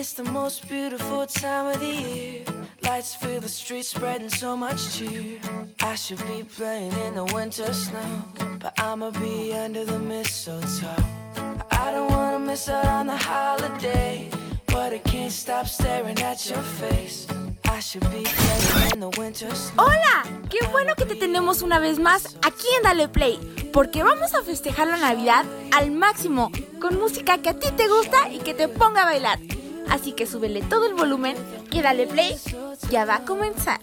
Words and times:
It's 0.00 0.14
the 0.14 0.24
most 0.24 0.66
beautiful 0.66 1.26
time 1.26 1.66
of 1.66 1.78
the 1.78 1.86
year. 1.86 2.44
Lights 2.80 3.14
fill 3.14 3.38
the 3.38 3.50
streets, 3.50 3.88
spreading 3.88 4.30
so 4.30 4.56
much 4.56 4.96
cheer. 4.96 5.38
I 5.82 5.94
should 5.94 6.26
be 6.26 6.42
playing 6.42 6.90
in 7.06 7.16
the 7.16 7.26
winter 7.34 7.70
snow, 7.74 8.24
but 8.60 8.72
I'ma 8.80 9.10
be 9.10 9.52
under 9.52 9.84
the 9.84 9.98
mistletoe. 9.98 11.04
I 11.70 11.92
don't 11.92 12.10
wanna 12.10 12.38
miss 12.38 12.70
out 12.70 12.86
on 12.86 13.08
the 13.08 13.16
holiday, 13.18 14.30
but 14.68 14.94
I 14.94 15.00
can't 15.00 15.30
stop 15.30 15.66
staring 15.66 16.18
at 16.22 16.48
your 16.48 16.62
face. 16.80 17.26
Hola, 19.76 20.24
qué 20.48 20.66
bueno 20.70 20.94
que 20.96 21.04
te 21.04 21.14
tenemos 21.14 21.60
una 21.60 21.78
vez 21.78 21.98
más 21.98 22.36
aquí 22.40 22.66
en 22.78 22.84
Dale 22.84 23.08
Play, 23.08 23.38
porque 23.72 24.02
vamos 24.02 24.34
a 24.34 24.42
festejar 24.42 24.88
la 24.88 24.96
Navidad 24.96 25.44
al 25.72 25.90
máximo, 25.90 26.50
con 26.80 26.98
música 26.98 27.36
que 27.38 27.50
a 27.50 27.58
ti 27.58 27.70
te 27.72 27.86
gusta 27.88 28.30
y 28.30 28.38
que 28.38 28.54
te 28.54 28.68
ponga 28.68 29.02
a 29.02 29.04
bailar. 29.04 29.38
Así 29.90 30.12
que 30.12 30.26
súbele 30.26 30.62
todo 30.62 30.86
el 30.86 30.94
volumen 30.94 31.36
y 31.70 31.82
dale 31.82 32.06
play, 32.06 32.36
ya 32.90 33.04
va 33.04 33.16
a 33.16 33.24
comenzar. 33.24 33.80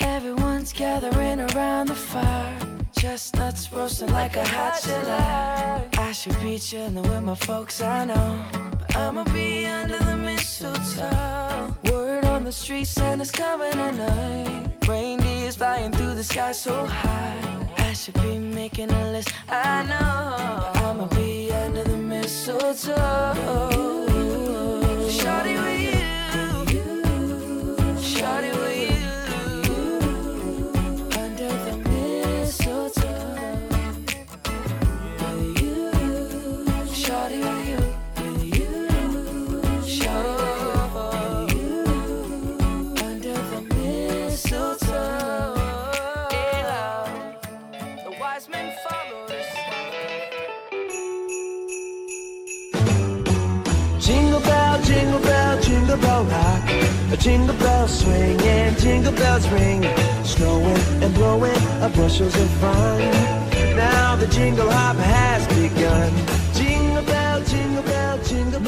Everyone's 0.00 0.72
gathering 0.72 1.40
around 1.40 1.88
the 1.88 1.94
fire. 1.94 2.56
Chestnuts 2.92 3.70
roasting 3.72 4.10
like 4.12 4.36
a 4.36 4.44
hot 4.44 4.82
July. 4.82 5.86
I 5.98 6.12
should 6.12 6.36
be 6.42 6.58
chilling 6.58 7.02
with 7.02 7.22
my 7.22 7.36
folks, 7.36 7.80
I 7.80 8.04
know. 8.06 8.77
I'ma 8.94 9.24
be 9.24 9.66
under 9.66 9.98
the 9.98 10.16
mistletoe. 10.16 11.74
Word 11.90 12.24
on 12.24 12.44
the 12.44 12.52
street, 12.52 12.86
Santa's 12.86 13.30
coming 13.30 13.72
at 13.72 13.92
tonight. 13.92 14.70
Reindeer's 14.86 15.56
flying 15.56 15.92
through 15.92 16.14
the 16.14 16.24
sky 16.24 16.52
so 16.52 16.86
high. 16.86 17.66
I 17.78 17.92
should 17.92 18.14
be 18.14 18.38
making 18.38 18.90
a 18.90 19.12
list, 19.12 19.32
I 19.48 19.82
know. 19.84 20.80
I'ma 20.88 21.06
be 21.08 21.50
under 21.52 21.84
the 21.84 21.96
mistletoe. 21.96 23.34
Shawty 25.18 25.54
with 25.62 25.80
you, 26.72 26.82
shawty 28.00 28.52
with 28.52 28.76
you. 28.76 28.77
Jingle 57.18 57.54
bell 57.56 57.88
swing, 57.88 58.40
and 58.42 58.78
jingle 58.78 59.12
bells 59.12 59.48
ring, 59.48 59.82
snowing 60.24 61.02
and 61.02 61.14
blowing 61.14 61.56
a 61.82 61.88
bushels 61.94 62.34
of 62.34 62.50
fun. 62.60 62.98
Now 63.76 64.16
the 64.16 64.26
jingle 64.28 64.70
hop 64.70 64.96
has 64.96 65.46
begun. 65.48 66.38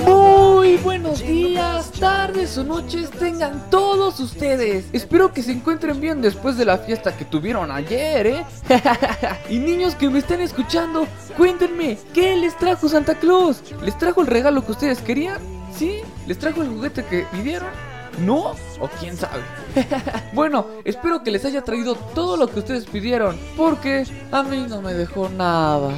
Muy 0.04 0.76
buenos 0.78 1.20
días, 1.20 1.90
tardes 1.92 2.56
o 2.56 2.64
noches 2.64 3.10
tengan 3.10 3.68
todos 3.70 4.20
ustedes. 4.20 4.86
Espero 4.92 5.32
que 5.32 5.42
se 5.42 5.52
encuentren 5.52 6.00
bien 6.00 6.22
después 6.22 6.56
de 6.56 6.64
la 6.64 6.78
fiesta 6.78 7.16
que 7.16 7.24
tuvieron 7.24 7.70
ayer, 7.70 8.26
¿eh? 8.26 8.44
y 9.50 9.58
niños 9.58 9.94
que 9.94 10.08
me 10.08 10.20
están 10.20 10.40
escuchando, 10.40 11.06
cuéntenme, 11.36 11.98
¿qué 12.14 12.36
les 12.36 12.56
trajo 12.56 12.88
Santa 12.88 13.16
Claus? 13.16 13.62
¿Les 13.82 13.96
trajo 13.98 14.20
el 14.20 14.28
regalo 14.28 14.64
que 14.64 14.72
ustedes 14.72 15.00
querían? 15.00 15.38
¿Sí? 15.76 16.00
¿Les 16.26 16.38
trajo 16.38 16.62
el 16.62 16.68
juguete 16.68 17.04
que 17.04 17.26
pidieron? 17.32 17.89
¿No? 18.20 18.54
¿O 18.78 18.88
quién 18.98 19.16
sabe? 19.16 19.42
bueno, 20.32 20.66
espero 20.84 21.22
que 21.22 21.30
les 21.30 21.44
haya 21.44 21.62
traído 21.62 21.94
todo 21.94 22.36
lo 22.36 22.48
que 22.48 22.60
ustedes 22.60 22.84
pidieron, 22.86 23.38
porque 23.56 24.04
a 24.30 24.42
mí 24.42 24.66
no 24.68 24.82
me 24.82 24.94
dejó 24.94 25.28
nada. 25.28 25.92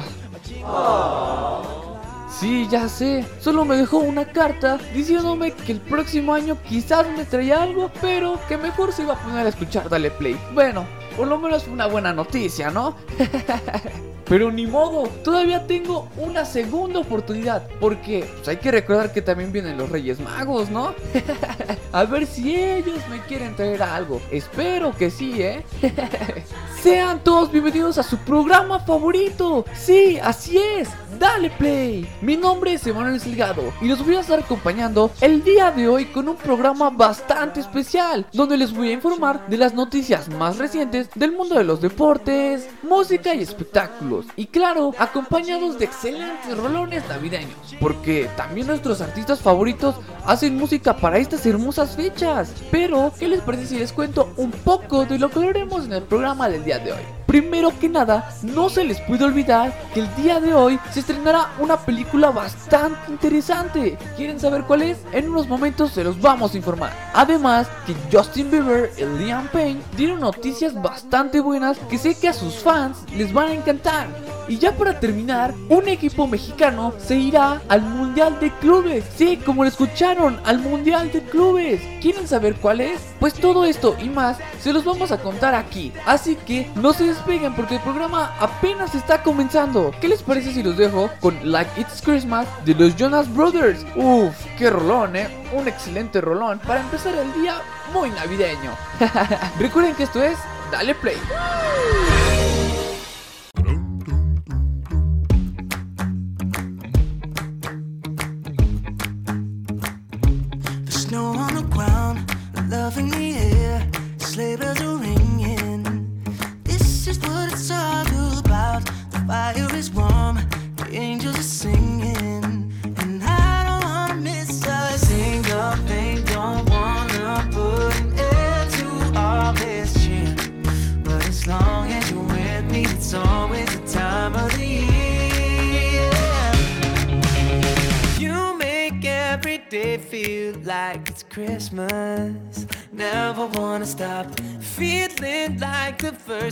Sí, 2.39 2.67
ya 2.69 2.89
sé. 2.89 3.25
Solo 3.39 3.63
me 3.63 3.77
dejó 3.77 3.99
una 3.99 4.25
carta 4.25 4.77
diciéndome 4.93 5.51
que 5.51 5.71
el 5.73 5.79
próximo 5.79 6.33
año 6.33 6.57
quizás 6.67 7.05
me 7.15 7.25
traía 7.25 7.61
algo, 7.61 7.91
pero 8.01 8.39
que 8.47 8.57
mejor 8.57 8.91
se 8.91 9.03
iba 9.03 9.13
a 9.13 9.19
poner 9.19 9.45
a 9.45 9.49
escuchar 9.49 9.87
Dale 9.89 10.11
Play. 10.11 10.37
Bueno, 10.53 10.85
por 11.15 11.27
lo 11.27 11.37
menos 11.37 11.67
una 11.67 11.87
buena 11.87 12.11
noticia, 12.11 12.69
¿no? 12.71 12.95
Pero 14.25 14.51
ni 14.51 14.65
modo, 14.65 15.07
todavía 15.23 15.67
tengo 15.67 16.07
una 16.17 16.45
segunda 16.45 16.99
oportunidad. 16.99 17.67
Porque 17.79 18.29
pues, 18.35 18.47
hay 18.47 18.57
que 18.57 18.71
recordar 18.71 19.11
que 19.11 19.21
también 19.21 19.51
vienen 19.51 19.77
los 19.77 19.89
Reyes 19.89 20.19
Magos, 20.19 20.69
¿no? 20.69 20.93
a 21.91 22.03
ver 22.05 22.25
si 22.25 22.55
ellos 22.55 22.99
me 23.09 23.21
quieren 23.21 23.55
traer 23.55 23.83
algo. 23.83 24.21
Espero 24.31 24.95
que 24.95 25.09
sí, 25.11 25.41
¿eh? 25.41 25.63
Sean 26.81 27.23
todos 27.23 27.51
bienvenidos 27.51 27.97
a 27.97 28.03
su 28.03 28.17
programa 28.17 28.79
favorito. 28.79 29.65
Sí, 29.73 30.19
así 30.21 30.57
es. 30.57 30.89
Dale 31.17 31.49
play. 31.51 32.09
Mi 32.21 32.35
nombre 32.35 32.73
es 32.73 32.85
Emanuel 32.87 33.19
Silgado 33.19 33.73
y 33.81 33.87
los 33.87 34.03
voy 34.03 34.15
a 34.15 34.21
estar 34.21 34.39
acompañando 34.39 35.11
el 35.21 35.43
día 35.43 35.71
de 35.71 35.87
hoy 35.87 36.05
con 36.05 36.27
un 36.27 36.35
programa 36.35 36.89
bastante 36.89 37.59
especial 37.59 38.25
donde 38.33 38.57
les 38.57 38.73
voy 38.73 38.89
a 38.89 38.93
informar 38.93 39.47
de 39.47 39.57
las 39.57 39.73
noticias 39.73 40.27
más 40.27 40.57
recientes 40.57 41.09
del 41.15 41.31
mundo 41.31 41.55
de 41.55 41.63
los 41.63 41.81
deportes, 41.81 42.67
música 42.81 43.33
y 43.33 43.41
espectáculos. 43.43 44.12
Y 44.35 44.47
claro, 44.47 44.93
acompañados 44.97 45.79
de 45.79 45.85
excelentes 45.85 46.57
rolones 46.57 47.07
navideños, 47.07 47.75
porque 47.79 48.29
también 48.35 48.67
nuestros 48.67 49.01
artistas 49.01 49.39
favoritos 49.39 49.95
hacen 50.25 50.55
música 50.57 50.95
para 50.95 51.17
estas 51.17 51.45
hermosas 51.45 51.95
fechas. 51.95 52.53
Pero, 52.71 53.11
¿qué 53.17 53.27
les 53.27 53.41
parece 53.41 53.67
si 53.67 53.79
les 53.79 53.93
cuento 53.93 54.33
un 54.37 54.51
poco 54.51 55.05
de 55.05 55.19
lo 55.19 55.29
que 55.29 55.47
haremos 55.47 55.85
en 55.85 55.93
el 55.93 56.03
programa 56.03 56.49
del 56.49 56.63
día 56.63 56.79
de 56.79 56.93
hoy. 56.93 57.22
Primero 57.25 57.71
que 57.79 57.89
nada, 57.89 58.29
no 58.43 58.69
se 58.69 58.83
les 58.83 58.99
puede 59.01 59.25
olvidar 59.25 59.73
que 59.93 60.01
el 60.01 60.15
día 60.15 60.39
de 60.39 60.53
hoy 60.53 60.79
se 60.91 60.99
estrenará 60.99 61.51
una 61.59 61.77
película 61.77 62.31
bastante 62.31 63.11
interesante. 63.11 63.97
¿Quieren 64.15 64.39
saber 64.39 64.63
cuál 64.63 64.83
es? 64.83 64.99
En 65.11 65.29
unos 65.29 65.47
momentos 65.47 65.91
se 65.91 66.03
los 66.03 66.19
vamos 66.19 66.53
a 66.53 66.57
informar. 66.57 66.93
Además, 67.13 67.67
que 67.85 67.95
Justin 68.11 68.51
Bieber 68.51 68.91
y 68.97 69.05
Liam 69.23 69.47
Payne 69.47 69.81
dieron 69.95 70.19
noticias 70.19 70.79
bastante 70.81 71.39
buenas 71.39 71.77
que 71.89 71.97
sé 71.97 72.17
que 72.17 72.29
a 72.29 72.33
sus 72.33 72.55
fans 72.55 72.97
les 73.15 73.33
van 73.33 73.49
a 73.49 73.53
encantar. 73.53 74.07
Y 74.47 74.57
ya 74.57 74.73
para 74.73 74.99
terminar, 74.99 75.53
un 75.69 75.87
equipo 75.87 76.27
mexicano 76.27 76.93
se 76.97 77.15
irá 77.15 77.61
al 77.69 77.81
Mundial 77.81 78.39
de 78.41 78.51
Clubes. 78.51 79.05
Sí, 79.15 79.37
como 79.37 79.63
lo 79.63 79.69
escucharon, 79.69 80.39
al 80.43 80.59
Mundial 80.59 81.11
de 81.11 81.21
Clubes. 81.21 81.81
¿Quieren 82.01 82.27
saber 82.27 82.55
cuál 82.55 82.81
es? 82.81 82.99
Pues 83.19 83.33
todo 83.33 83.63
esto 83.63 83.95
y 84.01 84.09
más 84.09 84.37
se 84.59 84.73
los 84.73 84.83
vamos 84.83 85.11
a 85.13 85.17
contar 85.17 85.55
aquí. 85.55 85.93
Así 86.05 86.35
que 86.35 86.69
no 86.75 86.91
se 86.91 87.12
despeguen 87.13 87.53
porque 87.53 87.75
el 87.75 87.81
programa 87.81 88.33
apenas 88.39 88.95
está 88.95 89.21
comenzando. 89.21 89.91
¿Qué 90.01 90.07
les 90.07 90.23
parece 90.23 90.51
si 90.51 90.63
los 90.63 90.77
dejo 90.77 91.11
con 91.19 91.37
Like 91.43 91.79
It's 91.79 92.01
Christmas 92.01 92.47
de 92.65 92.73
los 92.73 92.95
Jonas 92.95 93.31
Brothers? 93.33 93.85
Uf, 93.95 94.33
qué 94.57 94.69
rolón, 94.69 95.15
eh. 95.15 95.27
Un 95.53 95.67
excelente 95.67 96.21
rolón 96.21 96.59
para 96.59 96.81
empezar 96.81 97.13
el 97.15 97.31
día 97.33 97.61
muy 97.93 98.09
navideño. 98.09 98.71
Recuerden 99.59 99.95
que 99.95 100.03
esto 100.03 100.23
es 100.23 100.37
Dale 100.71 100.95
Play. 100.95 101.17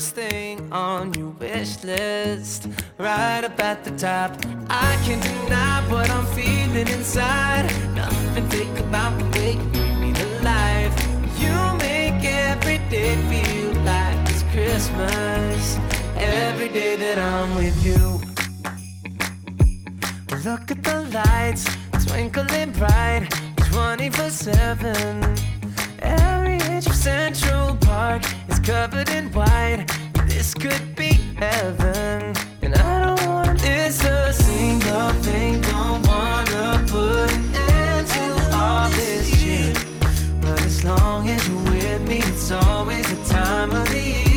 First 0.02 0.16
thing 0.16 0.74
on 0.74 1.14
your 1.14 1.30
wish 1.30 1.84
list. 1.84 2.68
Right 2.98 3.44
up 3.44 3.60
at 3.60 3.84
the 3.84 3.92
top, 3.92 4.32
I 4.68 4.92
can't 5.06 5.22
deny 5.22 5.82
what 5.92 6.10
I'm 6.10 6.26
feeling 6.38 6.88
inside. 6.88 7.66
Nothing 7.94 8.50
fake 8.50 8.80
about 8.80 9.14
the 9.20 9.26
way 9.38 9.54
you 9.54 9.66
bring 9.74 10.02
me 10.02 10.12
to 10.14 10.28
life. 10.42 10.94
You 11.38 11.56
make 11.78 12.24
every 12.24 12.80
day 12.90 13.14
feel 13.30 13.74
like 13.84 14.18
it's 14.32 14.44
Christmas. 14.54 15.78
Every 16.18 16.70
day 16.70 16.96
that 16.96 17.20
I'm 17.20 17.56
with 17.56 17.78
you. 17.86 18.04
Look 20.50 20.72
at 20.72 20.84
the 20.84 20.98
lights 21.14 21.64
twinkling 22.08 22.72
bright 22.72 23.28
24 23.72 24.30
7. 24.32 25.36
Every 26.02 26.58
inch 26.74 26.88
of 26.88 26.96
Central 26.96 27.76
Park 27.76 28.24
is 28.50 28.60
covered 28.60 29.10
in 29.10 29.32
white. 29.34 29.81
This 30.42 30.56
could 30.56 30.96
be 30.96 31.20
heaven. 31.38 32.34
And 32.64 32.74
I 32.74 33.06
don't 33.06 33.28
wanna 33.28 33.54
miss 33.54 34.04
a 34.04 34.34
single 34.34 35.12
thing. 35.22 35.62
Don't 35.62 36.02
wanna 36.08 36.84
put 36.88 37.32
an 37.32 37.56
end 37.56 38.08
to 38.08 38.58
all 38.58 38.90
this 38.90 39.40
shit. 39.40 39.78
But 40.42 40.60
as 40.66 40.84
long 40.84 41.30
as 41.30 41.48
you're 41.48 41.64
with 41.66 42.02
me, 42.10 42.24
it's 42.26 42.50
always 42.50 43.06
the 43.08 43.24
time 43.32 43.70
of 43.70 43.88
the 43.90 44.02
year. 44.02 44.31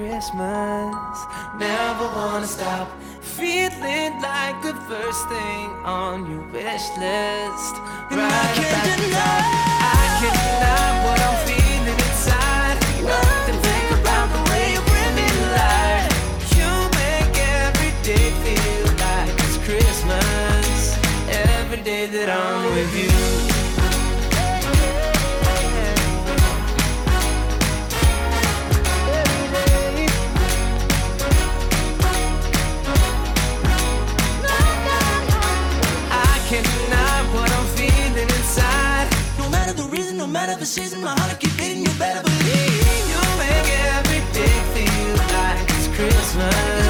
Christmas. 0.00 1.26
Never 1.58 2.06
wanna 2.16 2.46
stop 2.46 2.88
feeling 3.20 4.12
like 4.22 4.56
the 4.62 4.72
first 4.88 5.28
thing 5.28 5.66
on 5.84 6.24
your 6.30 6.40
wish 6.54 6.86
list. 6.96 7.74
Right 8.08 8.56
up 8.56 8.72
at 8.80 8.96
the 8.96 9.10
top, 9.12 9.44
I 9.92 10.04
can't 10.18 10.40
deny 10.48 10.88
what 11.04 11.18
I'm 11.28 11.38
feeling 11.48 12.00
inside. 12.08 12.76
Nothing 13.12 13.58
fake 13.66 13.90
about 14.00 14.28
the 14.36 14.42
way 14.50 14.72
you 14.72 14.80
bring 14.90 15.12
me 15.20 15.28
life. 15.60 16.08
You 16.56 16.70
make 17.00 17.36
every 17.60 17.92
day 18.00 18.26
feel 18.44 18.86
like 19.04 19.34
it's 19.44 19.58
Christmas. 19.68 20.96
Every 21.28 21.82
day 21.82 22.06
that 22.06 22.28
I'm 22.30 22.74
with 22.74 22.96
you. 22.96 23.19
Matter 40.40 40.58
the 40.58 40.64
season, 40.64 41.02
my 41.02 41.12
heart 41.18 41.38
keep 41.38 41.54
beating. 41.58 41.82
You 41.84 41.92
better 41.98 42.22
believe 42.22 43.08
you 43.12 43.20
make 43.42 43.68
every 43.96 44.22
day 44.32 44.56
feel 44.74 45.16
like 45.36 45.68
it's 45.68 45.88
Christmas. 45.88 46.89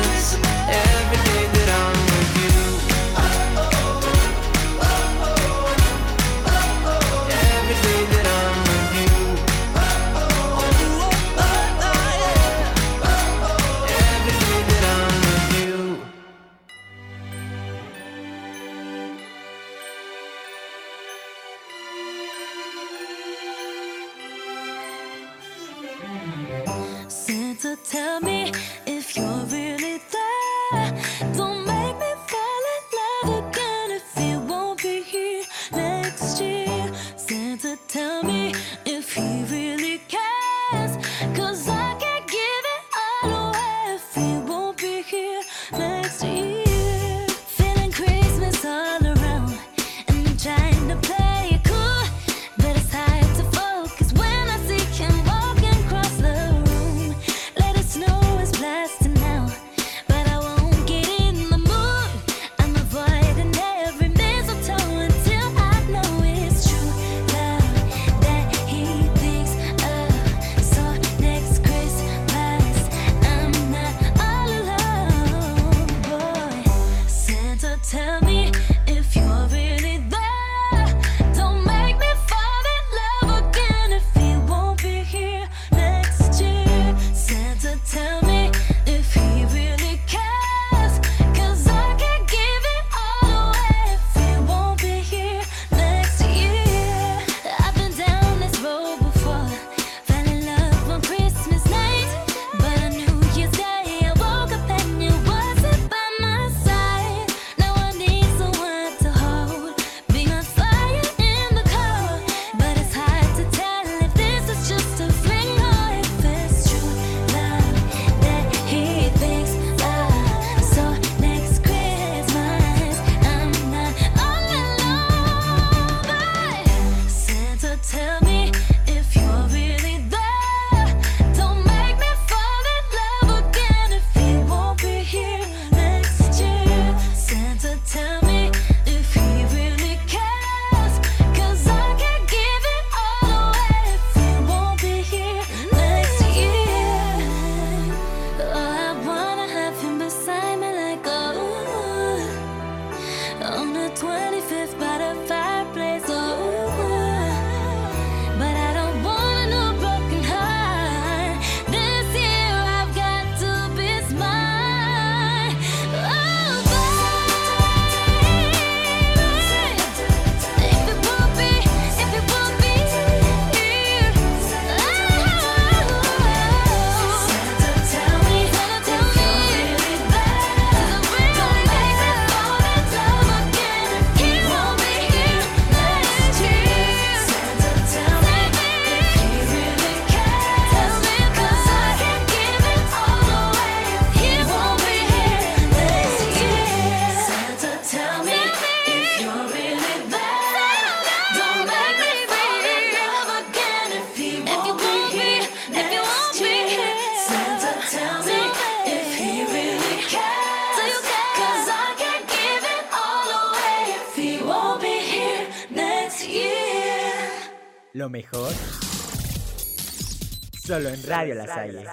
Solo 220.71 220.89
en 220.91 221.03
Radio 221.05 221.35
La 221.35 221.47
Salle. 221.47 221.85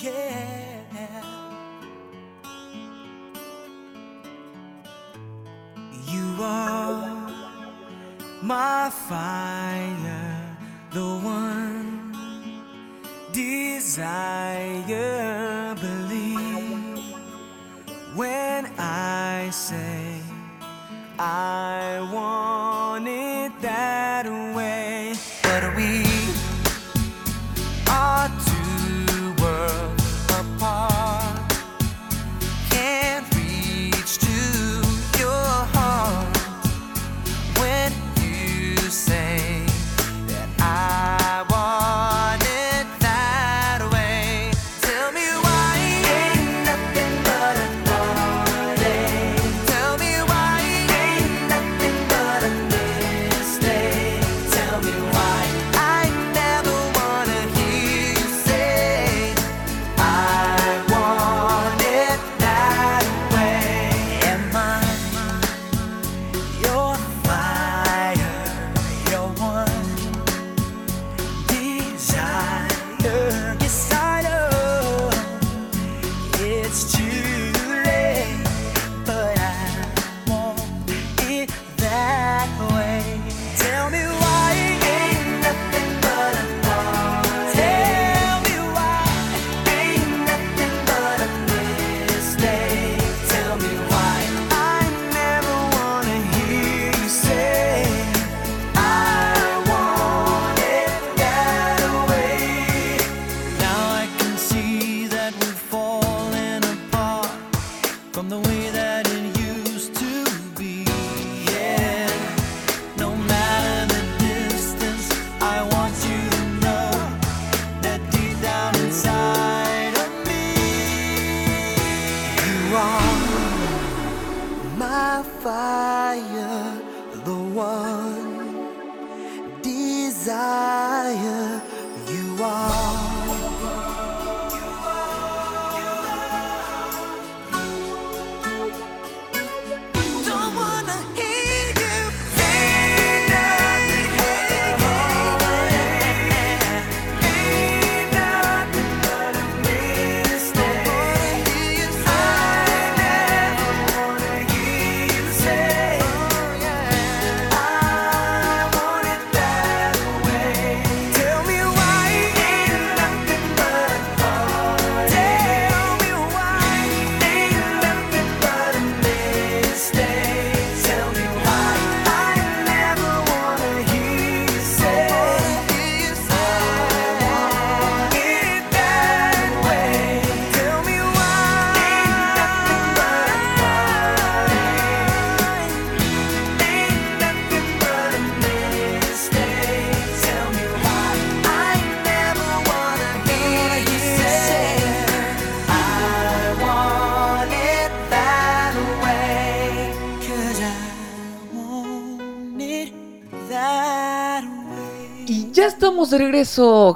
Yeah. 0.00 0.80
You 6.10 6.42
are 6.42 7.28
my 8.40 8.90
fire, 9.10 10.56
the 10.90 11.04
one 11.22 12.14
desire. 13.34 14.14
Believe 15.74 17.14
when 18.14 18.64
I 18.78 19.50
say 19.50 20.22
I 21.18 22.00
want 22.10 22.65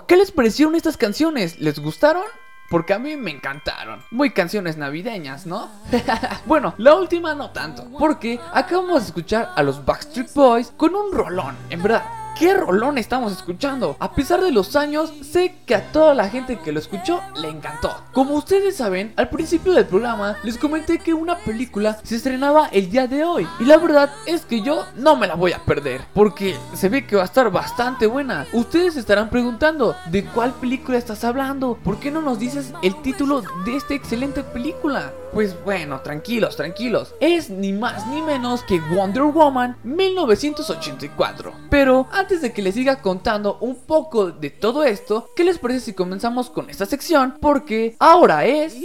¿Qué 0.07 0.17
les 0.17 0.33
parecieron 0.33 0.75
estas 0.75 0.97
canciones? 0.97 1.61
¿Les 1.61 1.79
gustaron? 1.81 2.23
Porque 2.71 2.95
a 2.95 2.99
mí 2.99 3.17
me 3.17 3.31
encantaron. 3.31 4.03
Muy 4.11 4.31
canciones 4.31 4.79
navideñas, 4.79 5.45
¿no? 5.45 5.69
bueno, 6.47 6.73
la 6.79 6.95
última 6.95 7.35
no 7.35 7.51
tanto. 7.51 7.87
Porque 7.99 8.41
acabamos 8.55 9.03
de 9.03 9.07
escuchar 9.09 9.53
a 9.55 9.63
los 9.63 9.85
Backstreet 9.85 10.33
Boys 10.33 10.73
con 10.79 10.95
un 10.95 11.13
rolón. 11.13 11.57
En 11.69 11.83
verdad, 11.83 12.05
¿qué 12.41 12.55
rolón 12.55 12.97
estamos 12.97 13.33
escuchando? 13.33 13.97
A 14.01 14.13
pesar 14.15 14.41
de 14.41 14.51
los 14.51 14.75
años, 14.75 15.13
sé 15.21 15.57
que 15.67 15.75
a 15.75 15.93
toda 15.93 16.15
la 16.15 16.31
gente 16.31 16.59
que 16.59 16.73
lo 16.73 16.79
escuchó 16.79 17.21
le 17.37 17.49
encantó. 17.49 17.95
Como 18.15 18.35
ustedes 18.35 18.79
saben, 18.79 19.13
al 19.17 19.29
principio 19.29 19.75
del 19.75 19.85
programa 19.85 20.39
les 20.43 20.57
comenté 20.57 20.99
que 20.99 21.13
una 21.13 21.37
película 21.37 21.99
se 22.03 22.17
estrenaba 22.17 22.69
el 22.69 22.91
día 22.91 23.07
de 23.07 23.25
hoy. 23.25 23.47
Y 23.59 23.65
la 23.65 23.77
verdad 23.77 24.11
es 24.25 24.47
que 24.47 24.63
yo 24.63 24.87
no 24.97 25.17
me 25.17 25.27
la 25.27 25.35
voy 25.35 25.53
a 25.53 25.63
perder. 25.67 26.01
Porque 26.15 26.57
se 26.73 26.89
ve 26.89 27.07
que 27.07 27.17
va 27.17 27.23
a 27.23 27.27
estar 27.27 27.51
bastante 27.51 28.07
buena. 28.07 28.47
Ustedes 28.55 28.97
estarán 28.97 29.29
preguntando, 29.29 29.95
¿de 30.11 30.25
cuál 30.25 30.55
película 30.55 30.97
estás 30.97 31.25
hablando? 31.25 31.79
¿Por 31.85 32.01
qué 32.01 32.11
no 32.11 32.23
nos 32.23 32.39
dices 32.39 32.73
el 32.81 33.03
título 33.03 33.43
de 33.67 33.77
esta 33.77 33.93
excelente 33.93 34.43
película? 34.45 35.13
Pues 35.33 35.63
bueno, 35.63 36.01
tranquilos, 36.01 36.57
tranquilos. 36.57 37.15
Es 37.21 37.51
ni 37.51 37.73
más 37.73 38.07
ni 38.09 38.21
menos 38.23 38.63
que 38.65 38.81
Wonder 38.81 39.25
Woman 39.25 39.77
1984. 39.85 41.53
Pero 41.71 42.09
antes 42.11 42.30
de 42.39 42.53
que 42.53 42.63
les 42.63 42.75
siga 42.75 43.03
contando 43.03 43.59
un 43.61 43.75
poco 43.75 44.31
de 44.31 44.51
todo 44.51 44.85
esto, 44.85 45.29
¿qué 45.35 45.43
les 45.43 45.59
parece 45.59 45.81
si 45.81 45.93
comenzamos 45.95 46.49
con 46.49 46.71
esta 46.71 46.87
sección? 46.87 47.35
Porque 47.41 47.97
ahora 47.99 48.47
es... 48.47 48.77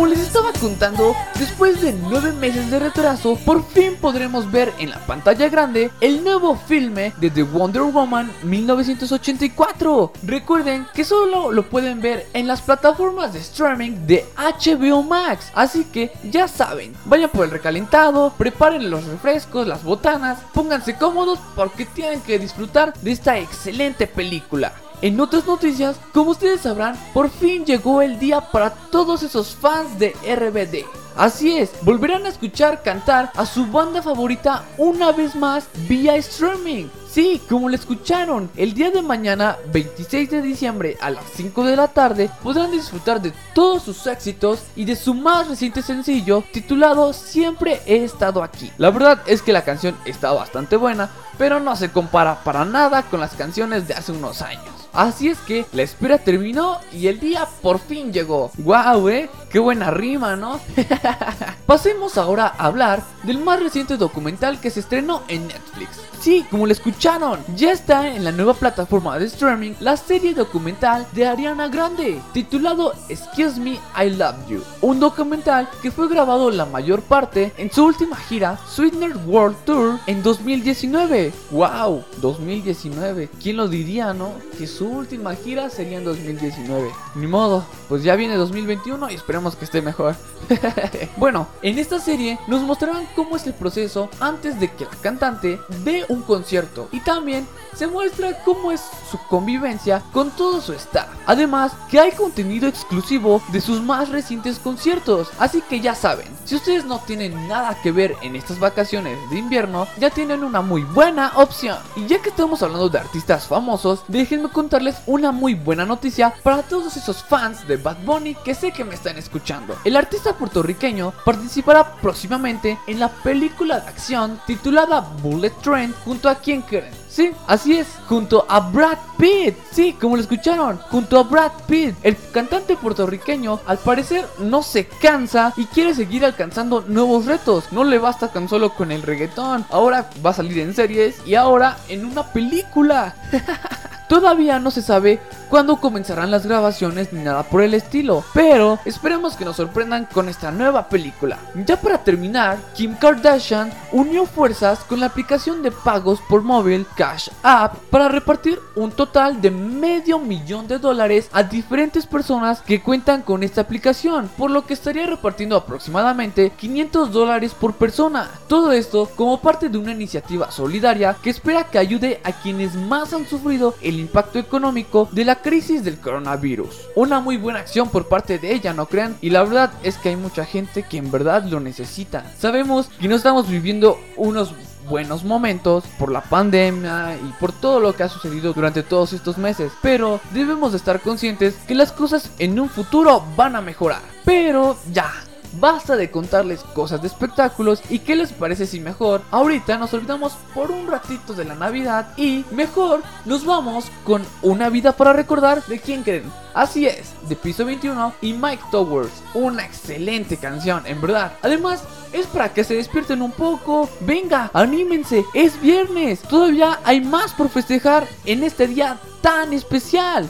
Como 0.00 0.12
les 0.12 0.20
estaba 0.20 0.50
contando, 0.54 1.14
después 1.38 1.82
de 1.82 1.92
nueve 1.92 2.32
meses 2.32 2.70
de 2.70 2.78
retraso, 2.78 3.36
por 3.44 3.62
fin 3.62 3.96
podremos 4.00 4.50
ver 4.50 4.72
en 4.78 4.88
la 4.88 4.98
pantalla 5.00 5.50
grande 5.50 5.90
el 6.00 6.24
nuevo 6.24 6.56
filme 6.56 7.12
de 7.18 7.28
The 7.28 7.42
Wonder 7.42 7.82
Woman 7.82 8.32
1984. 8.42 10.12
Recuerden 10.22 10.86
que 10.94 11.04
solo 11.04 11.52
lo 11.52 11.68
pueden 11.68 12.00
ver 12.00 12.26
en 12.32 12.46
las 12.46 12.62
plataformas 12.62 13.34
de 13.34 13.40
streaming 13.40 14.06
de 14.06 14.24
HBO 14.38 15.02
Max, 15.02 15.52
así 15.54 15.84
que 15.84 16.10
ya 16.30 16.48
saben, 16.48 16.94
vayan 17.04 17.28
por 17.28 17.44
el 17.44 17.50
recalentado, 17.50 18.32
preparen 18.38 18.88
los 18.88 19.04
refrescos, 19.04 19.66
las 19.66 19.84
botanas, 19.84 20.38
pónganse 20.54 20.94
cómodos 20.94 21.38
porque 21.54 21.84
tienen 21.84 22.22
que 22.22 22.38
disfrutar 22.38 22.94
de 23.02 23.12
esta 23.12 23.36
excelente 23.36 24.06
película. 24.06 24.72
En 25.02 25.18
otras 25.18 25.46
noticias, 25.46 25.96
como 26.12 26.32
ustedes 26.32 26.60
sabrán, 26.60 26.94
por 27.14 27.30
fin 27.30 27.64
llegó 27.64 28.02
el 28.02 28.18
día 28.18 28.40
para 28.40 28.70
todos 28.70 29.22
esos 29.22 29.54
fans 29.54 29.98
de 29.98 30.14
RBD. 30.24 30.84
Así 31.16 31.56
es, 31.56 31.70
volverán 31.82 32.26
a 32.26 32.28
escuchar 32.28 32.82
cantar 32.82 33.32
a 33.34 33.46
su 33.46 33.66
banda 33.66 34.02
favorita 34.02 34.64
una 34.76 35.10
vez 35.12 35.34
más 35.34 35.68
vía 35.88 36.16
streaming. 36.16 36.88
Sí, 37.10 37.42
como 37.48 37.68
lo 37.68 37.74
escucharon, 37.74 38.48
el 38.56 38.72
día 38.72 38.92
de 38.92 39.02
mañana, 39.02 39.56
26 39.72 40.30
de 40.30 40.42
diciembre 40.42 40.96
a 41.00 41.10
las 41.10 41.24
5 41.34 41.64
de 41.64 41.74
la 41.74 41.88
tarde, 41.88 42.30
podrán 42.40 42.70
disfrutar 42.70 43.20
de 43.20 43.32
todos 43.52 43.82
sus 43.82 44.06
éxitos 44.06 44.60
y 44.76 44.84
de 44.84 44.94
su 44.94 45.14
más 45.14 45.48
reciente 45.48 45.82
sencillo 45.82 46.44
titulado 46.52 47.12
Siempre 47.12 47.80
he 47.84 48.04
estado 48.04 48.44
aquí. 48.44 48.70
La 48.78 48.90
verdad 48.90 49.22
es 49.26 49.42
que 49.42 49.52
la 49.52 49.64
canción 49.64 49.96
está 50.04 50.30
bastante 50.30 50.76
buena, 50.76 51.10
pero 51.36 51.58
no 51.58 51.74
se 51.74 51.90
compara 51.90 52.44
para 52.44 52.64
nada 52.64 53.02
con 53.02 53.18
las 53.18 53.34
canciones 53.34 53.88
de 53.88 53.94
hace 53.94 54.12
unos 54.12 54.40
años. 54.40 54.70
Así 54.92 55.28
es 55.28 55.38
que 55.38 55.66
la 55.72 55.82
espera 55.82 56.18
terminó 56.18 56.78
y 56.92 57.08
el 57.08 57.18
día 57.18 57.48
por 57.60 57.80
fin 57.80 58.12
llegó. 58.12 58.52
¡Guau, 58.56 59.08
eh! 59.08 59.28
¡Qué 59.50 59.58
buena 59.58 59.90
rima, 59.90 60.36
¿no? 60.36 60.60
Pasemos 61.66 62.18
ahora 62.18 62.54
a 62.56 62.66
hablar 62.66 63.02
del 63.24 63.38
más 63.38 63.60
reciente 63.60 63.96
documental 63.96 64.60
que 64.60 64.70
se 64.70 64.78
estrenó 64.78 65.22
en 65.26 65.48
Netflix. 65.48 66.09
Sí, 66.20 66.44
como 66.50 66.66
lo 66.66 66.72
escucharon, 66.72 67.40
ya 67.56 67.72
está 67.72 68.14
en 68.14 68.24
la 68.24 68.30
nueva 68.30 68.52
plataforma 68.52 69.18
de 69.18 69.24
streaming 69.24 69.72
la 69.80 69.96
serie 69.96 70.34
documental 70.34 71.06
de 71.12 71.26
Ariana 71.26 71.68
Grande, 71.68 72.20
titulado 72.34 72.92
Excuse 73.08 73.58
Me, 73.58 73.80
I 73.98 74.10
Love 74.10 74.36
You. 74.46 74.62
Un 74.82 75.00
documental 75.00 75.66
que 75.80 75.90
fue 75.90 76.10
grabado 76.10 76.50
la 76.50 76.66
mayor 76.66 77.00
parte 77.00 77.54
en 77.56 77.72
su 77.72 77.86
última 77.86 78.16
gira, 78.16 78.58
Sweetener 78.68 79.16
World 79.26 79.56
Tour, 79.64 79.98
en 80.06 80.22
2019. 80.22 81.32
¡Wow! 81.52 82.04
2019. 82.18 83.30
¿Quién 83.42 83.56
lo 83.56 83.66
diría, 83.66 84.12
no? 84.12 84.34
Que 84.58 84.66
su 84.66 84.88
última 84.88 85.34
gira 85.34 85.70
sería 85.70 85.96
en 85.96 86.04
2019. 86.04 86.90
Ni 87.14 87.26
modo, 87.28 87.64
pues 87.88 88.02
ya 88.02 88.14
viene 88.14 88.36
2021 88.36 89.10
y 89.10 89.14
esperemos 89.14 89.56
que 89.56 89.64
esté 89.64 89.80
mejor. 89.80 90.16
bueno, 91.16 91.48
en 91.62 91.78
esta 91.78 91.98
serie 91.98 92.38
nos 92.46 92.60
mostrarán 92.60 93.06
cómo 93.16 93.36
es 93.36 93.46
el 93.46 93.54
proceso 93.54 94.10
antes 94.20 94.60
de 94.60 94.70
que 94.70 94.84
la 94.84 94.90
cantante 95.00 95.58
dé 95.82 96.04
un 96.10 96.22
concierto 96.22 96.88
y 96.92 97.00
también 97.00 97.46
se 97.74 97.86
muestra 97.86 98.42
cómo 98.44 98.72
es 98.72 98.82
su 99.10 99.18
convivencia 99.28 100.02
con 100.12 100.30
todo 100.30 100.60
su 100.60 100.72
staff. 100.72 101.08
Además, 101.26 101.72
que 101.88 102.00
hay 102.00 102.12
contenido 102.12 102.68
exclusivo 102.68 103.40
de 103.52 103.60
sus 103.60 103.80
más 103.80 104.08
recientes 104.08 104.58
conciertos, 104.58 105.28
así 105.38 105.62
que 105.62 105.80
ya 105.80 105.94
saben, 105.94 106.26
si 106.44 106.56
ustedes 106.56 106.84
no 106.84 106.98
tienen 106.98 107.48
nada 107.48 107.80
que 107.80 107.92
ver 107.92 108.16
en 108.22 108.36
estas 108.36 108.58
vacaciones 108.58 109.18
de 109.30 109.38
invierno, 109.38 109.86
ya 109.98 110.10
tienen 110.10 110.44
una 110.44 110.60
muy 110.60 110.82
buena 110.82 111.32
opción. 111.36 111.78
Y 111.96 112.06
ya 112.06 112.20
que 112.20 112.30
estamos 112.30 112.62
hablando 112.62 112.88
de 112.88 112.98
artistas 112.98 113.46
famosos, 113.46 114.02
déjenme 114.08 114.50
contarles 114.50 114.96
una 115.06 115.32
muy 115.32 115.54
buena 115.54 115.86
noticia 115.86 116.34
para 116.42 116.62
todos 116.62 116.96
esos 116.96 117.22
fans 117.22 117.66
de 117.68 117.76
Bad 117.76 118.04
Bunny 118.04 118.34
que 118.34 118.54
sé 118.54 118.72
que 118.72 118.84
me 118.84 118.94
están 118.94 119.16
escuchando. 119.16 119.76
El 119.84 119.96
artista 119.96 120.34
puertorriqueño 120.34 121.12
participará 121.24 121.94
próximamente 121.96 122.78
en 122.86 122.98
la 122.98 123.08
película 123.08 123.80
de 123.80 123.88
acción 123.88 124.40
titulada 124.46 125.00
Bullet 125.22 125.54
Train 125.62 125.94
junto 126.04 126.28
a 126.28 126.36
quien 126.36 126.62
creen. 126.62 126.92
Sí, 127.08 127.32
así 127.46 127.76
es, 127.76 127.88
junto 128.08 128.46
a 128.48 128.60
Brad 128.60 128.98
Pitt. 129.18 129.56
Sí, 129.72 129.96
como 130.00 130.16
lo 130.16 130.22
escucharon, 130.22 130.78
junto 130.90 131.18
a 131.18 131.24
Brad 131.24 131.52
Pitt. 131.66 131.94
El 132.02 132.16
cantante 132.32 132.76
puertorriqueño 132.76 133.60
al 133.66 133.78
parecer 133.78 134.26
no 134.38 134.62
se 134.62 134.86
cansa 134.86 135.52
y 135.56 135.66
quiere 135.66 135.94
seguir 135.94 136.24
alcanzando 136.24 136.84
nuevos 136.86 137.26
retos. 137.26 137.72
No 137.72 137.84
le 137.84 137.98
basta 137.98 138.28
tan 138.28 138.48
solo 138.48 138.74
con 138.74 138.92
el 138.92 139.02
reggaetón. 139.02 139.66
Ahora 139.70 140.08
va 140.24 140.30
a 140.30 140.34
salir 140.34 140.58
en 140.58 140.74
series 140.74 141.16
y 141.26 141.34
ahora 141.34 141.78
en 141.88 142.04
una 142.04 142.32
película. 142.32 143.14
Todavía 144.10 144.58
no 144.58 144.72
se 144.72 144.82
sabe 144.82 145.20
cuándo 145.48 145.76
comenzarán 145.76 146.32
las 146.32 146.44
grabaciones 146.44 147.12
ni 147.12 147.22
nada 147.22 147.44
por 147.44 147.62
el 147.62 147.74
estilo, 147.74 148.24
pero 148.34 148.80
esperemos 148.84 149.36
que 149.36 149.44
nos 149.44 149.54
sorprendan 149.54 150.08
con 150.12 150.28
esta 150.28 150.50
nueva 150.50 150.88
película. 150.88 151.38
Ya 151.64 151.80
para 151.80 152.02
terminar, 152.02 152.58
Kim 152.74 152.96
Kardashian 152.96 153.70
unió 153.92 154.26
fuerzas 154.26 154.80
con 154.80 154.98
la 154.98 155.06
aplicación 155.06 155.62
de 155.62 155.70
pagos 155.70 156.20
por 156.28 156.42
móvil 156.42 156.86
Cash 156.96 157.28
App 157.44 157.76
para 157.88 158.08
repartir 158.08 158.58
un 158.74 158.90
total 158.90 159.40
de 159.40 159.52
medio 159.52 160.18
millón 160.18 160.66
de 160.66 160.78
dólares 160.78 161.28
a 161.32 161.44
diferentes 161.44 162.04
personas 162.04 162.62
que 162.62 162.82
cuentan 162.82 163.22
con 163.22 163.44
esta 163.44 163.60
aplicación, 163.60 164.28
por 164.36 164.50
lo 164.50 164.66
que 164.66 164.74
estaría 164.74 165.06
repartiendo 165.06 165.54
aproximadamente 165.54 166.50
500 166.56 167.12
dólares 167.12 167.54
por 167.54 167.74
persona. 167.74 168.28
Todo 168.48 168.72
esto 168.72 169.08
como 169.14 169.40
parte 169.40 169.68
de 169.68 169.78
una 169.78 169.92
iniciativa 169.92 170.50
solidaria 170.50 171.16
que 171.22 171.30
espera 171.30 171.62
que 171.62 171.78
ayude 171.78 172.20
a 172.24 172.32
quienes 172.32 172.74
más 172.74 173.12
han 173.12 173.28
sufrido 173.28 173.76
el 173.80 173.99
impacto 174.00 174.38
económico 174.38 175.08
de 175.12 175.24
la 175.24 175.36
crisis 175.36 175.84
del 175.84 175.98
coronavirus. 175.98 176.88
Una 176.96 177.20
muy 177.20 177.36
buena 177.36 177.60
acción 177.60 177.88
por 177.88 178.08
parte 178.08 178.38
de 178.38 178.52
ella, 178.52 178.74
¿no 178.74 178.86
crean? 178.86 179.16
Y 179.20 179.30
la 179.30 179.44
verdad 179.44 179.72
es 179.82 179.96
que 179.96 180.10
hay 180.10 180.16
mucha 180.16 180.44
gente 180.44 180.82
que 180.82 180.98
en 180.98 181.10
verdad 181.10 181.44
lo 181.44 181.60
necesita. 181.60 182.24
Sabemos 182.38 182.88
que 183.00 183.08
no 183.08 183.16
estamos 183.16 183.48
viviendo 183.48 183.98
unos 184.16 184.52
buenos 184.88 185.24
momentos 185.24 185.84
por 185.98 186.10
la 186.10 186.20
pandemia 186.20 187.16
y 187.16 187.32
por 187.38 187.52
todo 187.52 187.80
lo 187.80 187.94
que 187.94 188.02
ha 188.02 188.08
sucedido 188.08 188.52
durante 188.52 188.82
todos 188.82 189.12
estos 189.12 189.38
meses, 189.38 189.72
pero 189.80 190.20
debemos 190.32 190.72
de 190.72 190.78
estar 190.78 191.00
conscientes 191.00 191.54
que 191.68 191.74
las 191.74 191.92
cosas 191.92 192.30
en 192.38 192.58
un 192.58 192.68
futuro 192.68 193.24
van 193.36 193.56
a 193.56 193.60
mejorar. 193.60 194.02
Pero 194.24 194.76
ya, 194.92 195.12
Basta 195.52 195.96
de 195.96 196.10
contarles 196.10 196.60
cosas 196.74 197.00
de 197.00 197.08
espectáculos 197.08 197.82
y 197.90 198.00
qué 198.00 198.14
les 198.14 198.32
parece 198.32 198.66
si 198.66 198.80
mejor 198.80 199.22
ahorita 199.30 199.78
nos 199.78 199.92
olvidamos 199.94 200.32
por 200.54 200.70
un 200.70 200.86
ratito 200.86 201.34
de 201.34 201.44
la 201.44 201.54
Navidad 201.54 202.12
y 202.16 202.44
mejor 202.52 203.02
nos 203.24 203.44
vamos 203.44 203.90
con 204.04 204.22
una 204.42 204.68
vida 204.68 204.92
para 204.92 205.12
recordar 205.12 205.64
de 205.66 205.78
quién 205.80 206.02
creen. 206.02 206.30
Así 206.54 206.86
es, 206.86 207.14
de 207.28 207.36
Piso 207.36 207.64
21 207.64 208.14
y 208.20 208.32
Mike 208.32 208.64
Towers. 208.70 209.22
Una 209.34 209.64
excelente 209.64 210.36
canción, 210.36 210.84
en 210.86 211.00
verdad. 211.00 211.32
Además, 211.42 211.82
es 212.12 212.26
para 212.26 212.52
que 212.52 212.64
se 212.64 212.74
despierten 212.74 213.22
un 213.22 213.32
poco. 213.32 213.88
Venga, 214.00 214.50
anímense, 214.52 215.24
es 215.34 215.60
viernes. 215.60 216.20
Todavía 216.22 216.80
hay 216.84 217.00
más 217.00 217.32
por 217.32 217.48
festejar 217.48 218.06
en 218.24 218.42
este 218.42 218.66
día 218.66 218.98
tan 219.20 219.52
especial. 219.52 220.28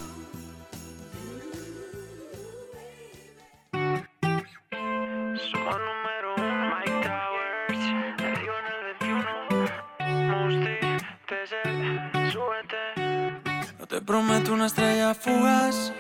Te 14.01 14.07
prometo 14.07 14.55
una 14.55 14.67
estrella 14.67 15.15
fugaz. 15.15 15.93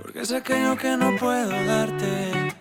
Porque 0.00 0.20
es 0.20 0.32
aquello 0.32 0.76
que 0.76 0.96
no 0.96 1.14
puedo 1.16 1.50
darte. 1.64 2.54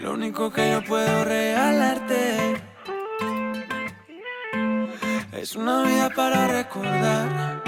Lo 0.00 0.12
único 0.12 0.52
que 0.52 0.70
yo 0.70 0.84
puedo 0.84 1.24
regalarte 1.24 2.62
es 5.32 5.56
una 5.56 5.82
vida 5.82 6.10
para 6.10 6.46
recordar. 6.46 7.62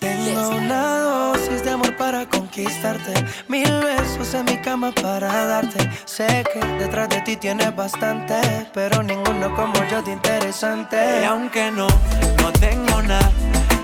Tengo 0.00 0.48
una 0.56 0.98
dosis 1.00 1.62
de 1.64 1.70
amor 1.70 1.96
para 1.96 2.26
conquistarte. 2.54 3.12
Mil 3.48 3.68
besos 3.82 4.32
en 4.34 4.44
mi 4.44 4.56
cama 4.58 4.92
para 4.92 5.46
darte. 5.46 5.90
Sé 6.04 6.44
que 6.52 6.60
detrás 6.78 7.08
de 7.08 7.20
ti 7.22 7.36
tienes 7.36 7.74
bastante, 7.74 8.66
pero 8.72 9.02
ninguno 9.02 9.54
como 9.54 9.74
yo 9.90 10.02
de 10.02 10.12
interesante. 10.12 10.96
Y 11.22 11.24
aunque 11.24 11.70
no, 11.70 11.88
no 12.42 12.52
tengo 12.52 13.02
nada, 13.02 13.30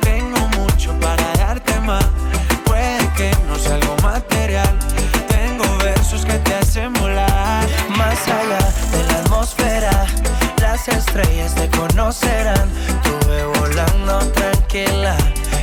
tengo 0.01 0.39
mucho 0.59 0.93
para 1.01 1.33
darte 1.35 1.81
más. 1.81 2.05
Puede 2.65 2.99
que 3.17 3.31
no 3.49 3.57
sea 3.57 3.75
algo 3.75 3.97
material. 4.03 4.79
Tengo 5.29 5.65
versos 5.79 6.25
que 6.25 6.35
te 6.35 6.55
hacen 6.55 6.93
volar. 6.95 7.67
Más 7.97 8.21
allá 8.29 8.59
de 8.93 9.05
la 9.05 9.19
atmósfera, 9.21 10.07
las 10.61 10.87
estrellas 10.89 11.55
te 11.55 11.69
conocerán. 11.71 12.69
Tuve 13.03 13.45
volando 13.59 14.19
tranquila, 14.33 15.17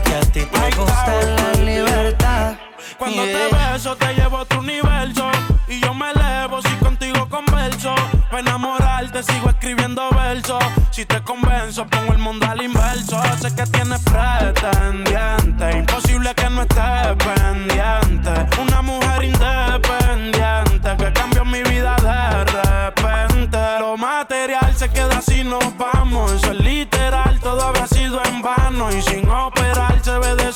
que 0.03 0.13
a 0.13 0.19
ti 0.31 0.41
te 0.41 0.75
gusta 0.75 1.21
la 1.21 1.63
libertad. 1.63 2.66
Cuando 2.97 3.23
Yeah. 3.23 3.49
te 3.49 3.55
beso 3.55 3.95
te 3.95 4.13
llevo 4.13 4.37
a 4.37 4.41
otro 4.41 4.59
universo 4.59 5.29
Y 5.67 5.79
yo 5.79 5.93
me 5.93 6.11
elevo 6.11 6.61
si 6.61 6.69
contigo 6.77 7.27
converso 7.29 7.93
Pa' 8.31 8.39
enamorar 8.39 8.87
literal 8.97 9.11
te 9.11 9.23
sigo 9.23 9.49
escribiendo 9.49 10.09
versos. 10.11 10.63
Si 10.91 11.05
te 11.05 11.21
convenzo, 11.21 11.85
pongo 11.87 12.13
el 12.13 12.19
mundo 12.19 12.45
al 12.45 12.61
inverso. 12.61 13.21
Sé 13.41 13.53
que 13.55 13.63
tienes 13.65 14.01
pretendiente, 14.01 15.77
imposible 15.77 16.33
que 16.35 16.49
no 16.49 16.61
estés 16.63 17.15
pendiente. 17.23 18.61
Una 18.61 18.81
mujer 18.81 19.23
independiente 19.23 20.97
que 20.97 21.13
cambió 21.13 21.45
mi 21.45 21.61
vida 21.63 21.95
de 22.01 22.45
repente. 22.45 23.57
Lo 23.79 23.97
material 23.97 24.73
se 24.75 24.89
queda 24.89 25.21
si 25.21 25.43
nos 25.43 25.77
vamos. 25.77 26.31
Eso 26.31 26.51
es 26.51 26.59
literal, 26.59 27.39
todo 27.39 27.61
habrá 27.61 27.87
sido 27.87 28.21
en 28.25 28.41
vano. 28.41 28.89
Y 28.91 29.01
sin 29.01 29.29
operar 29.29 29.99
se 30.03 30.17
ve 30.17 30.35
de 30.35 30.51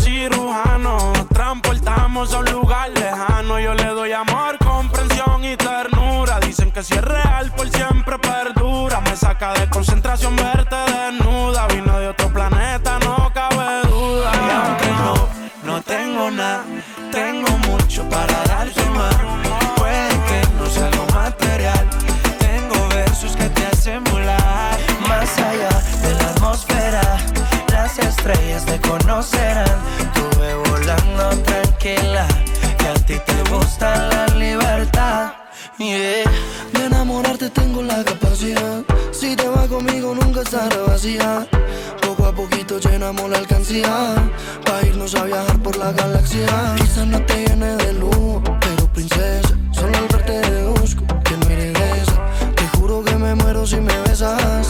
llenamos 43.11 43.29
la 43.29 43.37
alcancía. 43.39 44.31
Pa' 44.65 44.85
irnos 44.87 45.15
a 45.15 45.23
viajar 45.23 45.59
por 45.59 45.75
la 45.77 45.91
galaxia. 45.91 46.47
Quizás 46.77 47.07
no 47.07 47.21
te 47.25 47.45
llene 47.45 47.75
de 47.77 47.93
luz, 47.93 48.41
pero 48.59 48.87
princesa. 48.93 49.55
Solo 49.71 49.97
al 49.97 50.07
verte 50.07 50.39
deduzco 50.39 51.05
que 51.23 51.37
no 51.37 51.47
eres 51.47 51.73
de. 51.73 52.53
Te 52.55 52.67
juro 52.77 53.03
que 53.03 53.15
me 53.15 53.35
muero 53.35 53.65
si 53.65 53.77
me 53.77 53.97
besas. 54.01 54.67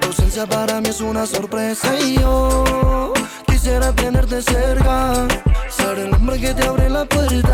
Tu 0.00 0.08
ausencia 0.08 0.46
para 0.46 0.80
mí 0.80 0.88
es 0.88 1.00
una 1.00 1.26
sorpresa. 1.26 1.98
Y 2.00 2.18
yo 2.18 3.12
quisiera 3.46 3.92
tenerte 3.92 4.40
cerca. 4.42 5.26
Ser 5.68 5.98
el 5.98 6.14
hombre 6.14 6.40
que 6.40 6.54
te 6.54 6.66
abre 6.66 6.88
la 6.88 7.04
puerta. 7.04 7.51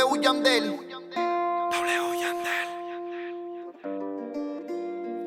W 0.00 0.22
Yandel. 0.22 0.78
W 1.14 2.14
Yandel. 2.20 2.68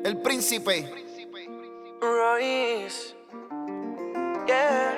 El 0.04 0.20
príncipe. 0.20 0.90
Royce. 2.00 3.14
Yeah. 4.46 4.94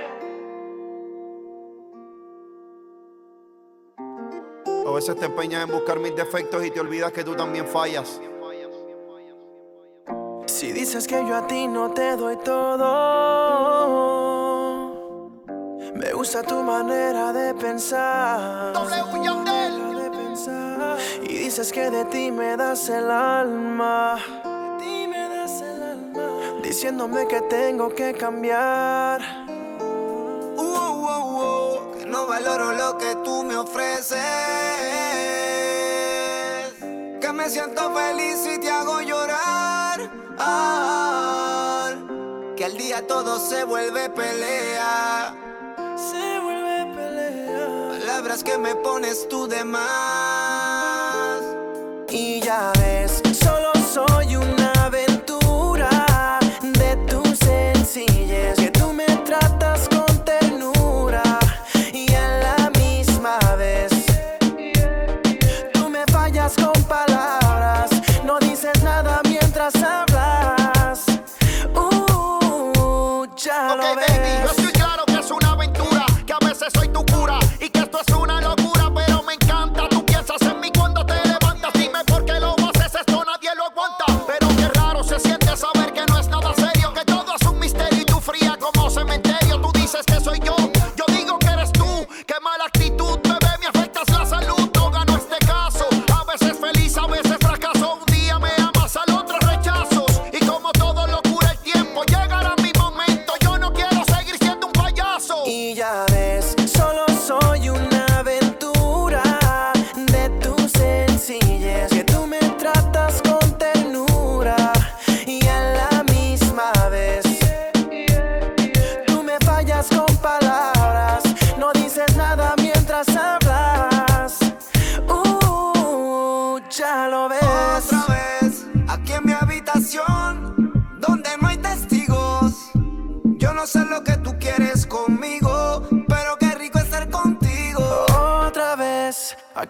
A 4.87 4.91
veces 4.93 5.17
te 5.17 5.27
empeñas 5.27 5.65
en 5.65 5.71
buscar 5.71 5.99
mis 5.99 6.17
defectos 6.17 6.65
y 6.65 6.71
te 6.71 6.81
olvidas 6.81 7.13
que 7.13 7.23
tú 7.23 7.35
también 7.35 7.67
fallas. 7.67 8.21
Si 10.47 10.73
dices 10.73 11.07
que 11.07 11.17
yo 11.27 11.37
a 11.37 11.47
ti 11.47 11.69
no 11.69 11.93
te 11.93 12.17
doy 12.17 12.39
todo, 12.39 12.87
gusta 16.27 16.43
tu 16.43 16.61
manera 16.61 17.33
de 17.33 17.55
pensar. 17.55 18.73
W 18.73 19.23
Yandel. 19.23 19.95
de 19.95 20.11
pensar. 20.11 20.99
Y 21.23 21.39
dices 21.45 21.71
que 21.71 21.89
de 21.89 22.05
ti 22.07 22.33
me 22.33 22.57
das 22.57 22.89
el 22.89 23.09
alma. 23.13 24.17
De 24.43 24.85
ti 24.85 25.07
me 25.07 25.29
das 25.29 25.63
el 25.63 25.81
alma. 25.81 26.61
Diciéndome 26.65 27.29
que 27.29 27.43
tengo 27.43 27.95
que 27.95 28.13
cambiar. 28.13 29.21
Uh, 30.57 30.63
uh, 30.63 30.95
uh, 31.13 31.45
uh, 31.45 31.93
que 31.97 32.07
no 32.07 32.27
valoro 32.27 32.73
lo 32.73 32.99
que 32.99 33.15
tú 33.25 33.45
me 33.45 33.57
ofreces. 33.57 34.19
Que 37.21 37.33
me 37.33 37.49
siento 37.49 37.95
feliz 37.95 38.45
y 38.53 38.59
te 38.59 38.69
hago 38.69 39.01
llorar. 39.01 40.11
Ah, 40.41 41.95
que 42.57 42.65
al 42.65 42.77
día 42.77 43.07
todo 43.07 43.39
se 43.39 43.63
vuelve 43.63 44.11
pelea. 44.11 45.46
Que 48.43 48.59
me 48.59 48.75
pones 48.77 49.29
tú 49.29 49.47
de 49.47 49.65
más. 49.65 50.16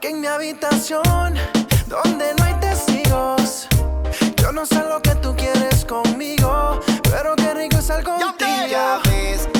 en 0.09 0.21
mi 0.21 0.27
habitación, 0.29 1.35
donde 1.89 2.35
no 2.39 2.45
hay 2.45 2.55
testigos, 2.61 3.67
yo 4.37 4.53
no 4.53 4.65
sé 4.65 4.77
lo 4.89 5.03
que 5.03 5.15
tú 5.17 5.35
quieres 5.37 5.85
conmigo, 5.85 6.81
pero 7.11 7.35
qué 7.35 7.53
rico 7.55 7.79
es 7.79 7.91
algo 7.91 8.13
contigo. 8.13 8.67
Ya 8.71 9.01
ves 9.05 9.56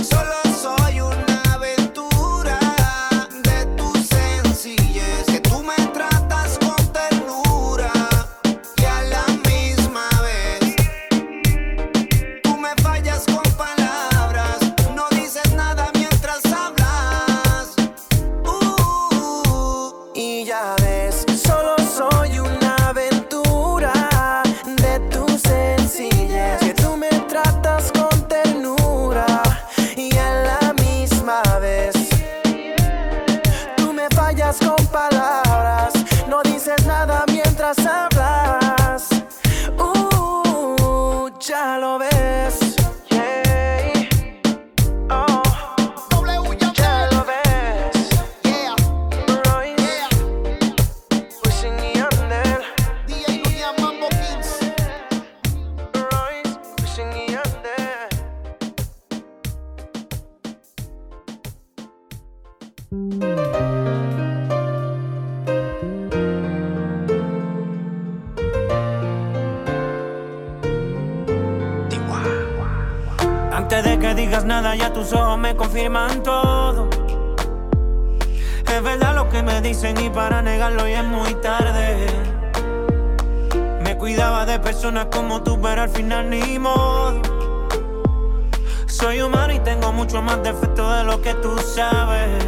y 89.51 89.59
tengo 89.61 89.93
mucho 89.93 90.23
más 90.23 90.43
defecto 90.43 90.91
de 90.93 91.05
lo 91.05 91.21
que 91.21 91.35
tú 91.35 91.57
sabes. 91.59 92.45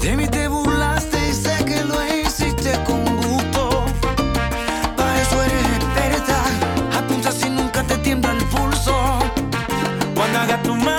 De 0.00 0.16
mí 0.16 0.26
te 0.26 0.48
burlaste 0.48 1.18
y 1.28 1.32
sé 1.32 1.64
que 1.64 1.82
lo 1.84 1.96
hiciste 2.04 2.72
con 2.84 3.04
gusto. 3.16 3.84
Para 4.96 5.22
eso 5.22 5.42
eres 5.42 5.64
experta. 5.76 6.42
Apunta 6.98 7.30
si 7.32 7.50
nunca 7.50 7.82
te 7.84 7.96
tiembla 7.98 8.32
el 8.32 8.44
pulso. 8.46 8.94
Cuando 10.14 10.38
hagas 10.38 10.62
tu 10.62 10.74
mano 10.74 10.91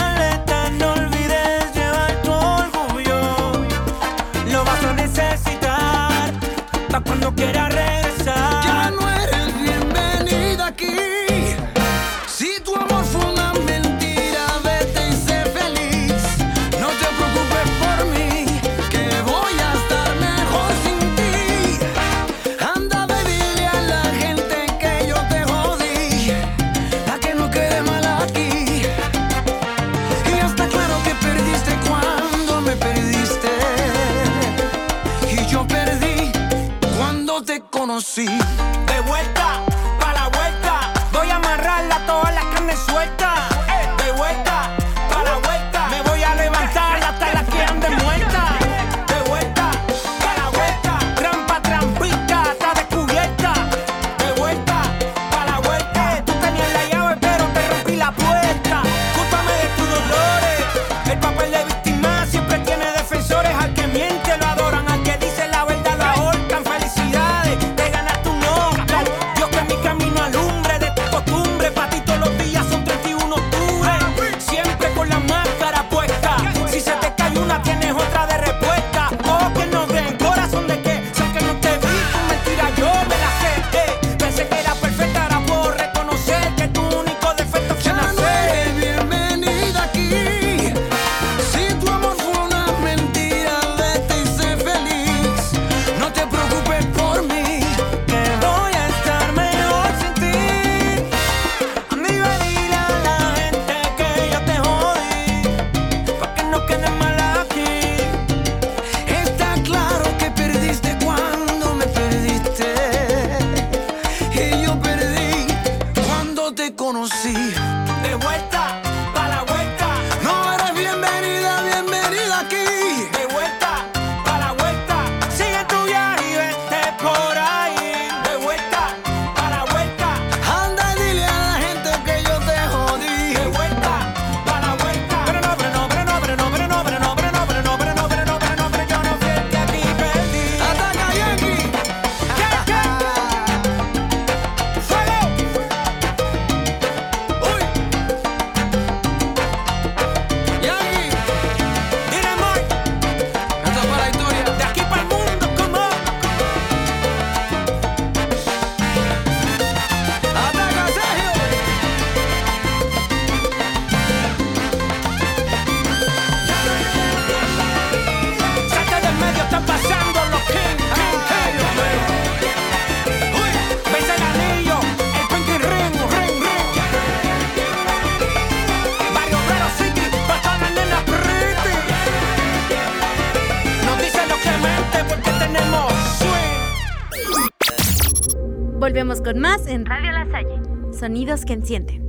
Que 191.41 191.53
encienden. 191.53 192.03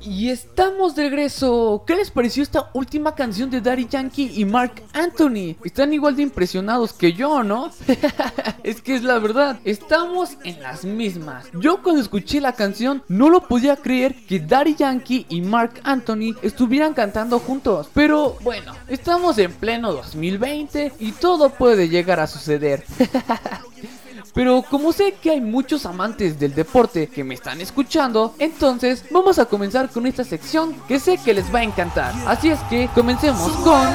Y 0.00 0.30
estamos 0.30 0.94
de 0.94 1.10
regreso. 1.10 1.84
¿Qué 1.86 1.94
les 1.94 2.10
pareció 2.10 2.42
esta 2.42 2.70
última 2.72 3.14
canción 3.14 3.50
de 3.50 3.60
Daddy 3.60 3.86
Yankee 3.88 4.32
y 4.34 4.46
Mark 4.46 4.82
Anthony? 4.94 5.56
Están 5.62 5.92
igual 5.92 6.16
de 6.16 6.22
impresionados 6.22 6.94
que 6.94 7.12
yo, 7.12 7.42
¿no? 7.42 7.70
es 8.64 8.80
que 8.80 8.94
es 8.94 9.02
la 9.02 9.18
verdad, 9.18 9.60
estamos 9.66 10.38
en 10.44 10.62
las 10.62 10.86
mismas. 10.86 11.48
Yo 11.52 11.82
cuando 11.82 12.00
escuché 12.00 12.40
la 12.40 12.54
canción 12.54 13.02
no 13.08 13.28
lo 13.28 13.46
podía 13.46 13.76
creer 13.76 14.16
que 14.26 14.40
Daddy 14.40 14.76
Yankee 14.76 15.26
y 15.28 15.42
Mark 15.42 15.82
Anthony 15.84 16.34
estuvieran 16.40 16.94
cantando 16.94 17.38
juntos. 17.38 17.90
Pero 17.92 18.38
bueno, 18.40 18.72
estamos 18.88 19.36
en 19.36 19.52
pleno 19.52 19.92
2020 19.92 20.94
y 20.98 21.12
todo 21.12 21.50
puede 21.50 21.90
llegar 21.90 22.20
a 22.20 22.26
suceder. 22.26 22.84
Pero 24.34 24.62
como 24.62 24.92
sé 24.92 25.14
que 25.20 25.30
hay 25.30 25.40
muchos 25.40 25.86
amantes 25.86 26.38
del 26.38 26.54
deporte 26.54 27.08
que 27.08 27.24
me 27.24 27.34
están 27.34 27.60
escuchando, 27.60 28.34
entonces 28.38 29.04
vamos 29.10 29.38
a 29.38 29.46
comenzar 29.46 29.90
con 29.90 30.06
esta 30.06 30.24
sección 30.24 30.74
que 30.86 31.00
sé 31.00 31.18
que 31.18 31.34
les 31.34 31.52
va 31.52 31.60
a 31.60 31.64
encantar. 31.64 32.14
Así 32.26 32.48
es 32.48 32.60
que 32.70 32.88
comencemos 32.94 33.52
con... 33.58 33.88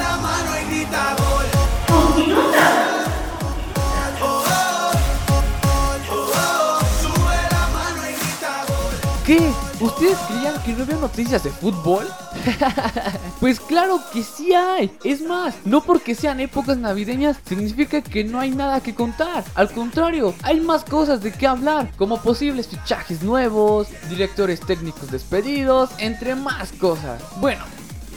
¿Qué? 9.26 9.52
¿Ustedes 9.80 10.16
creían 10.28 10.62
que 10.62 10.72
no 10.72 10.84
había 10.84 10.96
noticias 10.98 11.42
de 11.42 11.50
fútbol? 11.50 12.06
pues 13.40 13.58
claro 13.58 14.00
que 14.12 14.22
sí 14.22 14.54
hay. 14.54 14.96
Es 15.02 15.20
más, 15.20 15.56
no 15.64 15.82
porque 15.82 16.14
sean 16.14 16.38
épocas 16.38 16.78
navideñas 16.78 17.36
significa 17.44 18.02
que 18.02 18.22
no 18.22 18.38
hay 18.38 18.52
nada 18.52 18.80
que 18.80 18.94
contar. 18.94 19.42
Al 19.56 19.68
contrario, 19.72 20.32
hay 20.44 20.60
más 20.60 20.84
cosas 20.84 21.22
de 21.22 21.32
qué 21.32 21.48
hablar, 21.48 21.90
como 21.96 22.22
posibles 22.22 22.68
fichajes 22.68 23.24
nuevos, 23.24 23.88
directores 24.08 24.60
técnicos 24.60 25.10
despedidos, 25.10 25.90
entre 25.98 26.36
más 26.36 26.70
cosas. 26.70 27.20
Bueno, 27.40 27.64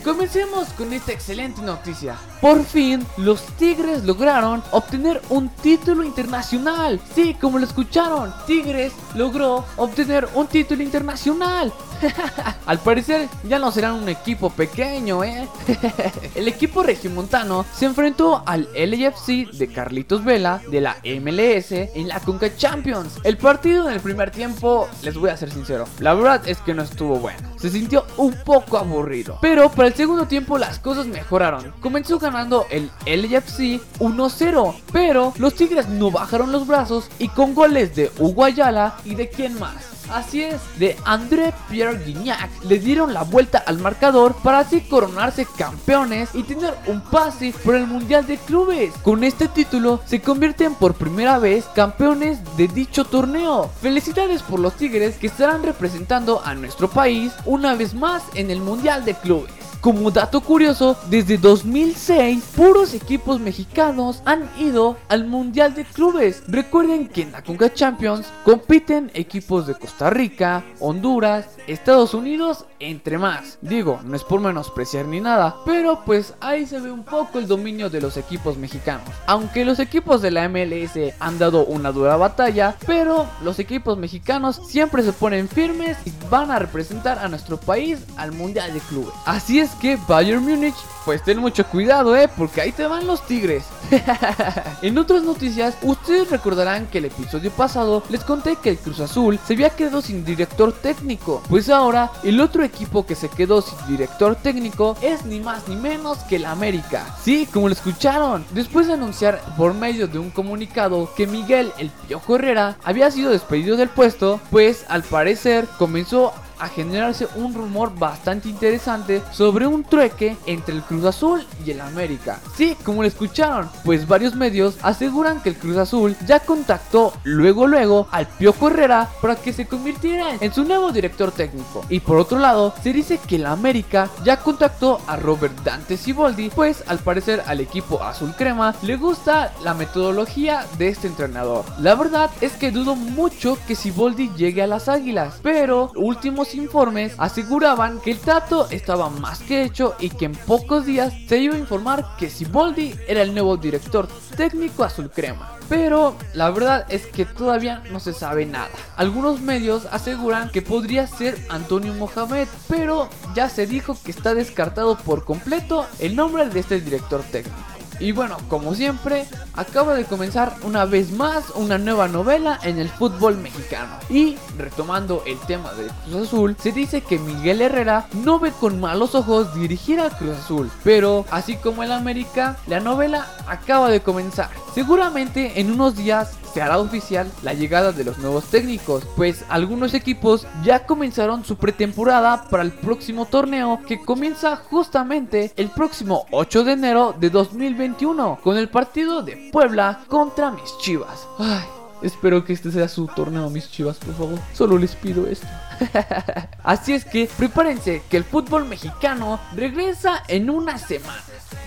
Comencemos 0.03 0.69
con 0.69 0.93
esta 0.93 1.11
excelente 1.11 1.61
noticia. 1.61 2.15
Por 2.41 2.63
fin, 2.63 3.05
los 3.17 3.41
Tigres 3.57 4.05
lograron 4.05 4.63
obtener 4.71 5.21
un 5.29 5.49
título 5.49 6.05
internacional. 6.05 6.99
Sí, 7.13 7.35
como 7.39 7.59
lo 7.59 7.65
escucharon, 7.65 8.33
Tigres 8.47 8.93
logró 9.13 9.65
obtener 9.75 10.27
un 10.35 10.47
título 10.47 10.81
internacional. 10.81 11.73
Al 12.65 12.79
parecer 12.79 13.27
ya 13.43 13.59
no 13.59 13.73
serán 13.73 13.95
un 13.95 14.07
equipo 14.07 14.49
pequeño, 14.49 15.21
¿eh? 15.21 15.49
el 16.35 16.47
equipo 16.47 16.81
regiomontano 16.81 17.65
se 17.73 17.87
enfrentó 17.87 18.41
al 18.45 18.69
LAFC 18.73 19.51
de 19.51 19.67
Carlitos 19.67 20.23
Vela 20.23 20.61
de 20.71 20.79
la 20.79 20.95
MLS 21.03 21.73
en 21.73 22.07
la 22.07 22.21
Conca 22.21 22.55
Champions. 22.55 23.19
El 23.25 23.37
partido 23.37 23.89
en 23.89 23.95
el 23.95 23.99
primer 23.99 24.31
tiempo, 24.31 24.87
les 25.01 25.17
voy 25.17 25.29
a 25.29 25.35
ser 25.35 25.51
sincero, 25.51 25.85
la 25.99 26.13
verdad 26.13 26.47
es 26.47 26.59
que 26.59 26.73
no 26.73 26.83
estuvo 26.83 27.17
bueno. 27.17 27.39
Se 27.57 27.69
sintió 27.69 28.05
un 28.15 28.33
poco 28.45 28.77
aburrido. 28.77 29.37
Pero 29.41 29.69
para 29.69 29.89
el 29.89 29.93
segundo 29.93 30.25
tiempo 30.25 30.57
las 30.57 30.79
cosas 30.79 31.05
mejoraron. 31.05 31.73
Comenzó 31.81 32.17
ganando 32.17 32.28
el 32.69 32.91
LAFC 33.05 33.81
1-0, 33.99 34.75
pero 34.91 35.33
los 35.37 35.55
Tigres 35.55 35.87
no 35.89 36.11
bajaron 36.11 36.51
los 36.51 36.67
brazos 36.67 37.09
y 37.17 37.27
con 37.29 37.55
goles 37.55 37.95
de 37.95 38.11
Hugo 38.19 38.45
Ayala 38.45 38.95
y 39.03 39.15
de 39.15 39.29
quién 39.29 39.57
más. 39.59 39.99
Así 40.11 40.43
es, 40.43 40.59
de 40.79 40.97
André 41.05 41.53
Pierre 41.69 42.03
Guignac 42.03 42.49
le 42.63 42.79
dieron 42.79 43.13
la 43.13 43.23
vuelta 43.23 43.59
al 43.59 43.77
marcador 43.77 44.35
para 44.43 44.59
así 44.59 44.81
coronarse 44.81 45.45
campeones 45.45 46.29
y 46.33 46.43
tener 46.43 46.73
un 46.87 47.01
pase 47.01 47.53
por 47.63 47.75
el 47.75 47.85
Mundial 47.85 48.25
de 48.25 48.37
Clubes. 48.37 48.91
Con 49.03 49.23
este 49.23 49.47
título 49.47 50.01
se 50.05 50.21
convierten 50.21 50.73
por 50.73 50.95
primera 50.95 51.37
vez 51.37 51.65
campeones 51.75 52.39
de 52.57 52.67
dicho 52.67 53.05
torneo. 53.05 53.69
Felicidades 53.81 54.41
por 54.41 54.59
los 54.59 54.73
Tigres 54.73 55.17
que 55.17 55.27
estarán 55.27 55.61
representando 55.61 56.41
a 56.43 56.55
nuestro 56.55 56.89
país 56.89 57.31
una 57.45 57.75
vez 57.75 57.93
más 57.93 58.23
en 58.33 58.49
el 58.49 58.61
Mundial 58.61 59.05
de 59.05 59.13
Clubes. 59.13 59.58
Como 59.81 60.11
dato 60.11 60.41
curioso, 60.41 60.97
desde 61.09 61.37
2006, 61.37 62.43
puros 62.53 62.93
equipos 62.93 63.39
mexicanos 63.39 64.21
han 64.25 64.49
ido 64.59 64.97
al 65.07 65.25
Mundial 65.25 65.73
de 65.73 65.85
Clubes. 65.85 66.43
Recuerden 66.49 67.07
que 67.07 67.21
en 67.21 67.31
la 67.31 67.45
Conca 67.45 67.73
Champions 67.73 68.27
compiten 68.43 69.09
equipos 69.13 69.67
de 69.67 69.75
Costa 69.75 70.09
Rica, 70.09 70.65
Honduras, 70.81 71.45
Estados 71.67 72.13
Unidos, 72.13 72.65
entre 72.79 73.17
más. 73.17 73.57
Digo, 73.61 73.99
no 74.03 74.15
es 74.15 74.23
por 74.23 74.39
menospreciar 74.39 75.05
ni 75.05 75.19
nada, 75.19 75.57
pero 75.65 76.01
pues 76.05 76.33
ahí 76.39 76.65
se 76.65 76.79
ve 76.79 76.91
un 76.91 77.03
poco 77.03 77.39
el 77.39 77.47
dominio 77.47 77.89
de 77.89 78.01
los 78.01 78.17
equipos 78.17 78.57
mexicanos. 78.57 79.07
Aunque 79.27 79.65
los 79.65 79.79
equipos 79.79 80.21
de 80.21 80.31
la 80.31 80.47
MLS 80.49 81.13
han 81.19 81.39
dado 81.39 81.65
una 81.65 81.91
dura 81.91 82.17
batalla, 82.17 82.75
pero 82.85 83.27
los 83.43 83.59
equipos 83.59 83.97
mexicanos 83.97 84.61
siempre 84.67 85.03
se 85.03 85.13
ponen 85.13 85.47
firmes 85.47 85.97
y 86.05 86.13
van 86.29 86.51
a 86.51 86.59
representar 86.59 87.19
a 87.19 87.27
nuestro 87.27 87.57
país 87.57 87.99
al 88.17 88.31
Mundial 88.31 88.73
de 88.73 88.79
Clubes. 88.79 89.13
Así 89.25 89.59
es 89.59 89.71
que 89.75 89.97
Bayern 90.07 90.43
Múnich, 90.43 90.75
pues 91.05 91.23
ten 91.23 91.39
mucho 91.39 91.65
cuidado, 91.65 92.15
eh, 92.15 92.29
porque 92.37 92.61
ahí 92.61 92.71
te 92.71 92.87
van 92.87 93.07
los 93.07 93.25
tigres. 93.25 93.65
en 94.81 94.97
otras 94.97 95.23
noticias, 95.23 95.75
ustedes 95.81 96.29
recordarán 96.29 96.87
que 96.87 96.99
el 96.99 97.05
episodio 97.05 97.51
pasado 97.51 98.03
les 98.09 98.23
conté 98.23 98.55
que 98.55 98.69
el 98.69 98.77
Cruz 98.77 98.99
Azul 98.99 99.39
se 99.45 99.53
había 99.53 99.71
quedado 99.71 100.01
sin 100.01 100.23
director 100.23 100.71
técnico. 100.71 101.41
Pues 101.49 101.69
ahora, 101.69 102.11
el 102.23 102.39
otro 102.39 102.63
equipo 102.69 103.05
que 103.05 103.15
se 103.15 103.29
quedó 103.29 103.61
sin 103.61 103.77
director 103.87 104.35
técnico 104.35 104.95
es 105.01 105.25
ni 105.25 105.39
más 105.39 105.67
ni 105.67 105.75
menos 105.75 106.19
que 106.19 106.37
el 106.37 106.45
América. 106.45 107.05
Sí, 107.21 107.47
como 107.51 107.67
lo 107.67 107.73
escucharon, 107.73 108.45
después 108.51 108.87
de 108.87 108.93
anunciar 108.93 109.41
por 109.57 109.73
medio 109.73 110.07
de 110.07 110.19
un 110.19 110.29
comunicado 110.29 111.11
que 111.15 111.27
Miguel 111.27 111.71
El 111.77 111.89
Piojo 112.07 112.35
Herrera 112.35 112.77
había 112.83 113.11
sido 113.11 113.31
despedido 113.31 113.77
del 113.77 113.89
puesto, 113.89 114.39
pues 114.51 114.85
al 114.87 115.03
parecer 115.03 115.67
comenzó 115.77 116.33
a 116.59 116.67
generarse 116.67 117.27
un 117.35 117.53
rumor 117.53 117.97
bastante 117.97 118.49
interesante 118.49 119.21
sobre 119.31 119.67
un 119.67 119.83
trueque 119.83 120.37
entre 120.45 120.75
el 120.75 120.83
Cruz 120.83 121.05
Azul 121.05 121.45
y 121.65 121.71
el 121.71 121.81
América. 121.81 122.39
Sí, 122.55 122.75
como 122.83 123.01
lo 123.01 123.07
escucharon, 123.07 123.69
pues 123.83 124.07
varios 124.07 124.35
medios 124.35 124.77
aseguran 124.81 125.41
que 125.41 125.49
el 125.49 125.57
Cruz 125.57 125.77
Azul 125.77 126.15
ya 126.25 126.39
contactó 126.39 127.13
luego 127.23 127.67
luego 127.67 128.07
al 128.11 128.27
Piojo 128.27 128.69
Herrera 128.69 129.09
para 129.21 129.35
que 129.35 129.53
se 129.53 129.67
convirtiera 129.67 130.35
en 130.39 130.53
su 130.53 130.63
nuevo 130.63 130.91
director 130.91 131.31
técnico. 131.31 131.85
Y 131.89 131.99
por 131.99 132.17
otro 132.17 132.39
lado, 132.39 132.73
se 132.83 132.93
dice 132.93 133.19
que 133.25 133.37
el 133.37 133.45
América 133.45 134.09
ya 134.23 134.37
contactó 134.37 135.01
a 135.07 135.15
Robert 135.15 135.57
Dante 135.63 135.97
Siboldi, 135.97 136.49
pues 136.49 136.83
al 136.87 136.99
parecer 136.99 137.43
al 137.47 137.59
equipo 137.59 138.03
azul 138.03 138.33
crema 138.35 138.75
le 138.81 138.97
gusta 138.97 139.53
la 139.63 139.73
metodología 139.73 140.65
de 140.77 140.89
este 140.89 141.07
entrenador. 141.07 141.65
La 141.79 141.95
verdad 141.95 142.29
es 142.41 142.53
que 142.53 142.71
dudo 142.71 142.95
mucho 142.95 143.57
que 143.67 143.75
Siboldi 143.75 144.31
llegue 144.35 144.61
a 144.61 144.67
las 144.67 144.89
Águilas, 144.89 145.39
pero 145.41 145.91
últimos 145.95 146.48
informes 146.55 147.13
aseguraban 147.17 147.99
que 147.99 148.11
el 148.11 148.19
trato 148.19 148.69
estaba 148.69 149.09
más 149.09 149.39
que 149.39 149.63
hecho 149.63 149.95
y 149.99 150.09
que 150.09 150.25
en 150.25 150.35
pocos 150.35 150.85
días 150.85 151.13
se 151.27 151.39
iba 151.39 151.55
a 151.55 151.59
informar 151.59 152.15
que 152.17 152.29
Siboldi 152.29 152.95
era 153.07 153.21
el 153.21 153.33
nuevo 153.33 153.57
director 153.57 154.07
técnico 154.35 154.83
azul 154.83 155.09
crema. 155.09 155.57
Pero 155.69 156.15
la 156.33 156.49
verdad 156.49 156.85
es 156.89 157.05
que 157.05 157.25
todavía 157.25 157.83
no 157.91 157.99
se 157.99 158.13
sabe 158.13 158.45
nada. 158.45 158.69
Algunos 158.95 159.39
medios 159.41 159.85
aseguran 159.91 160.49
que 160.49 160.61
podría 160.61 161.05
ser 161.05 161.37
Antonio 161.49 161.93
Mohamed, 161.93 162.47
pero 162.67 163.07
ya 163.35 163.49
se 163.49 163.67
dijo 163.67 163.95
que 164.03 164.11
está 164.11 164.33
descartado 164.33 164.97
por 164.97 165.25
completo 165.25 165.85
el 165.99 166.15
nombre 166.15 166.49
de 166.49 166.59
este 166.59 166.81
director 166.81 167.21
técnico. 167.31 167.78
Y 167.99 168.11
bueno, 168.13 168.37
como 168.47 168.75
siempre, 168.75 169.27
acaba 169.53 169.93
de 169.93 170.05
comenzar 170.05 170.55
una 170.63 170.85
vez 170.85 171.11
más 171.11 171.49
una 171.55 171.77
nueva 171.77 172.07
novela 172.07 172.59
en 172.63 172.79
el 172.79 172.89
fútbol 172.89 173.37
mexicano. 173.37 173.97
Y 174.09 174.37
retomando 174.57 175.23
el 175.25 175.37
tema 175.39 175.73
del 175.73 175.89
Cruz 176.05 176.27
Azul, 176.27 176.55
se 176.61 176.71
dice 176.71 177.01
que 177.01 177.19
Miguel 177.19 177.61
Herrera 177.61 178.07
no 178.13 178.39
ve 178.39 178.51
con 178.51 178.79
malos 178.79 179.15
ojos 179.15 179.53
dirigir 179.53 179.99
al 179.99 180.15
Cruz 180.17 180.37
Azul. 180.37 180.71
Pero 180.83 181.25
así 181.29 181.55
como 181.57 181.83
el 181.83 181.91
América, 181.91 182.57
la 182.67 182.79
novela 182.79 183.27
acaba 183.47 183.89
de 183.89 184.01
comenzar. 184.01 184.49
Seguramente 184.73 185.59
en 185.59 185.71
unos 185.71 185.95
días 185.95 186.31
se 186.53 186.61
hará 186.61 186.79
oficial 186.79 187.31
la 187.43 187.53
llegada 187.53 187.91
de 187.91 188.03
los 188.03 188.17
nuevos 188.17 188.45
técnicos, 188.45 189.03
pues 189.15 189.43
algunos 189.49 189.93
equipos 189.93 190.47
ya 190.63 190.85
comenzaron 190.85 191.43
su 191.45 191.57
pretemporada 191.57 192.49
para 192.49 192.63
el 192.63 192.71
próximo 192.71 193.25
torneo 193.25 193.81
que 193.87 194.01
comienza 194.01 194.55
justamente 194.55 195.51
el 195.55 195.69
próximo 195.69 196.25
8 196.31 196.63
de 196.63 196.71
enero 196.73 197.15
de 197.19 197.29
2021 197.29 198.39
con 198.43 198.57
el 198.57 198.69
partido 198.69 199.21
de 199.21 199.49
Puebla 199.51 200.01
contra 200.07 200.51
mis 200.51 200.77
Chivas. 200.79 201.27
Ay, 201.37 201.63
espero 202.01 202.43
que 202.43 202.53
este 202.53 202.71
sea 202.71 202.87
su 202.87 203.07
torneo, 203.07 203.49
mis 203.49 203.69
Chivas, 203.69 203.97
por 203.97 204.15
favor. 204.15 204.39
Solo 204.53 204.77
les 204.77 204.95
pido 204.95 205.27
esto. 205.27 205.47
Así 206.63 206.93
es 206.93 207.05
que 207.05 207.29
prepárense 207.37 208.03
que 208.09 208.17
el 208.17 208.23
fútbol 208.23 208.65
mexicano 208.65 209.39
regresa 209.55 210.23
en 210.27 210.49
unas 210.49 210.81
semanas. 210.81 211.23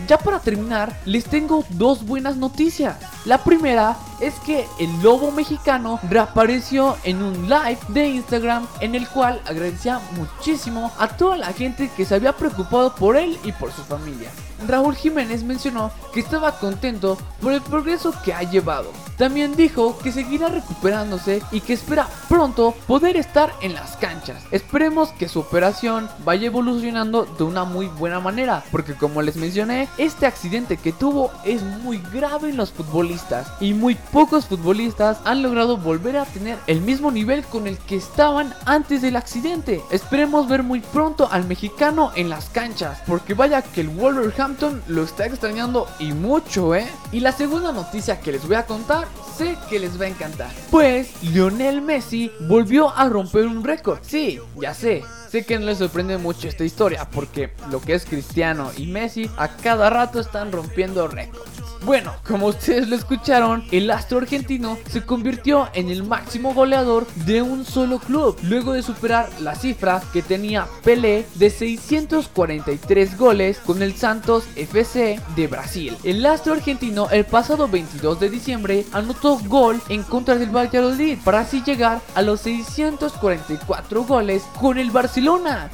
Ya 0.09 0.19
para 0.19 0.41
terminar, 0.41 1.01
les 1.05 1.25
tengo 1.25 1.65
dos 1.71 2.05
buenas 2.05 2.37
noticias. 2.37 2.97
La 3.25 3.39
primera 3.39 3.97
es 4.21 4.35
que 4.41 4.67
el 4.81 5.03
lobo 5.03 5.31
mexicano 5.31 6.01
reapareció 6.09 6.97
en 7.05 7.23
un 7.23 7.49
live 7.49 7.79
de 7.89 8.09
Instagram 8.09 8.67
en 8.81 8.95
el 8.95 9.09
cual 9.09 9.41
agradecía 9.47 10.01
muchísimo 10.17 10.91
a 10.99 11.09
toda 11.09 11.37
la 11.37 11.53
gente 11.53 11.91
que 11.97 12.05
se 12.05 12.15
había 12.15 12.33
preocupado 12.33 12.95
por 12.95 13.17
él 13.17 13.39
y 13.45 13.53
por 13.53 13.73
su 13.73 13.83
familia. 13.83 14.31
Raúl 14.69 14.95
Jiménez 14.95 15.43
mencionó 15.45 15.91
que 16.13 16.21
estaba 16.21 16.59
contento 16.59 17.19
por 17.41 17.53
el 17.53 17.63
progreso 17.63 18.15
que 18.25 18.33
ha 18.33 18.43
llevado. 18.43 18.91
También 19.17 19.55
dijo 19.55 19.99
que 19.99 20.13
seguirá 20.13 20.49
recuperándose 20.49 21.43
y 21.53 21.61
que 21.61 21.75
espera 21.75 22.09
pronto 22.29 22.75
poder 22.87 23.17
estar 23.17 23.53
en 23.61 23.75
las 23.75 23.97
canchas. 23.97 24.43
Esperemos 24.51 25.11
que 25.11 25.29
su 25.29 25.41
operación 25.41 26.09
vaya 26.25 26.47
evolucionando 26.47 27.25
de 27.25 27.45
una 27.45 27.65
muy 27.65 27.87
buena 27.87 28.21
manera, 28.21 28.65
porque 28.71 28.95
como 28.95 29.23
les 29.23 29.37
mencioné, 29.37 29.89
este 29.99 30.27
accidente 30.27 30.77
que 30.77 30.93
tuvo 30.93 31.31
es 31.45 31.63
muy 31.63 31.99
grave 32.13 32.51
en 32.51 32.57
los 32.57 32.73
futbolistas 32.73 33.53
y 33.61 33.75
muy 33.75 33.95
pocos 33.95 34.47
futbolistas 34.47 35.19
han 35.25 35.43
logrado 35.43 35.77
volver 35.77 36.17
a 36.17 36.25
tener 36.25 36.59
el 36.67 36.81
mismo 36.81 37.11
nivel 37.11 37.45
con 37.45 37.67
el 37.67 37.79
que 37.79 37.97
estaban 37.97 38.55
antes 38.65 39.03
del 39.03 39.17
accidente. 39.17 39.83
Esperemos 39.91 40.49
ver 40.49 40.63
muy 40.63 40.81
pronto 40.81 41.29
al 41.31 41.47
mexicano 41.47 42.13
en 42.15 42.29
las 42.29 42.49
canchas, 42.49 42.99
porque 43.07 43.35
vaya 43.35 43.63
que 43.63 43.83
el 43.83 43.89
Wolverhampton 43.89 44.52
lo 44.89 45.03
está 45.03 45.27
extrañando 45.27 45.87
y 45.99 46.13
mucho, 46.13 46.75
¿eh? 46.75 46.89
Y 47.11 47.21
la 47.21 47.33
segunda 47.33 47.73
noticia 47.73 48.21
que 48.21 48.33
les 48.33 48.47
voy 48.47 48.57
a 48.57 48.67
contar 48.67 49.07
sé 49.37 49.57
que 49.69 49.79
les 49.79 50.01
va 50.01 50.05
a 50.05 50.09
encantar. 50.09 50.51
Pues 50.71 51.23
Lionel 51.23 51.81
Messi 51.83 52.31
volvió 52.41 52.91
a 52.91 53.09
romper 53.09 53.47
un 53.47 53.65
récord. 53.65 53.99
Sí, 54.03 54.41
ya 54.61 54.75
sé. 54.75 55.03
Sé 55.33 55.47
que 55.47 55.59
no 55.59 55.65
les 55.65 55.79
sorprende 55.79 56.19
mucho 56.19 56.47
esta 56.47 56.63
historia 56.63 57.09
porque 57.11 57.53
lo 57.71 57.81
que 57.81 57.95
es 57.95 58.05
Cristiano 58.05 58.71
y 58.77 58.87
Messi 58.87 59.31
a 59.39 59.49
cada 59.49 59.89
rato 59.89 60.21
están 60.21 60.53
rompiendo 60.53 61.09
récords. 61.09 61.63
Bueno, 61.85 62.13
como 62.25 62.47
ustedes 62.47 62.89
lo 62.89 62.95
escucharon, 62.95 63.65
el 63.73 63.91
astro 63.91 64.19
argentino 64.19 64.79
se 64.89 65.05
convirtió 65.05 65.69
en 65.75 65.91
el 65.91 66.05
máximo 66.05 66.55
goleador 66.55 67.09
de 67.27 67.43
un 67.43 67.65
solo 67.65 67.99
club, 67.99 68.39
luego 68.45 68.73
de 68.75 68.85
superar 68.85 69.29
la 69.41 69.57
cifra 69.57 70.01
que 70.13 70.23
tenía 70.23 70.69
Pelé 70.85 71.27
de 71.35 71.51
643 71.51 73.19
goles 73.19 73.59
con 73.59 73.83
el 73.83 73.97
Santos 73.97 74.45
FC 74.55 75.19
de 75.35 75.47
Brasil. 75.49 75.97
El 76.05 76.25
astro 76.25 76.53
argentino 76.53 77.09
el 77.11 77.25
pasado 77.25 77.67
22 77.67 78.21
de 78.21 78.31
diciembre 78.31 78.87
anotó 78.93 79.41
gol 79.49 79.81
en 79.89 80.05
contra 80.05 80.37
del 80.37 80.55
Valladolid 80.55 81.19
para 81.25 81.41
así 81.41 81.65
llegar 81.65 82.01
a 82.15 82.23
los 82.23 82.43
644 82.43 84.05
goles 84.05 84.45
con 84.61 84.79
el 84.79 84.93
Barcelona. 84.93 85.22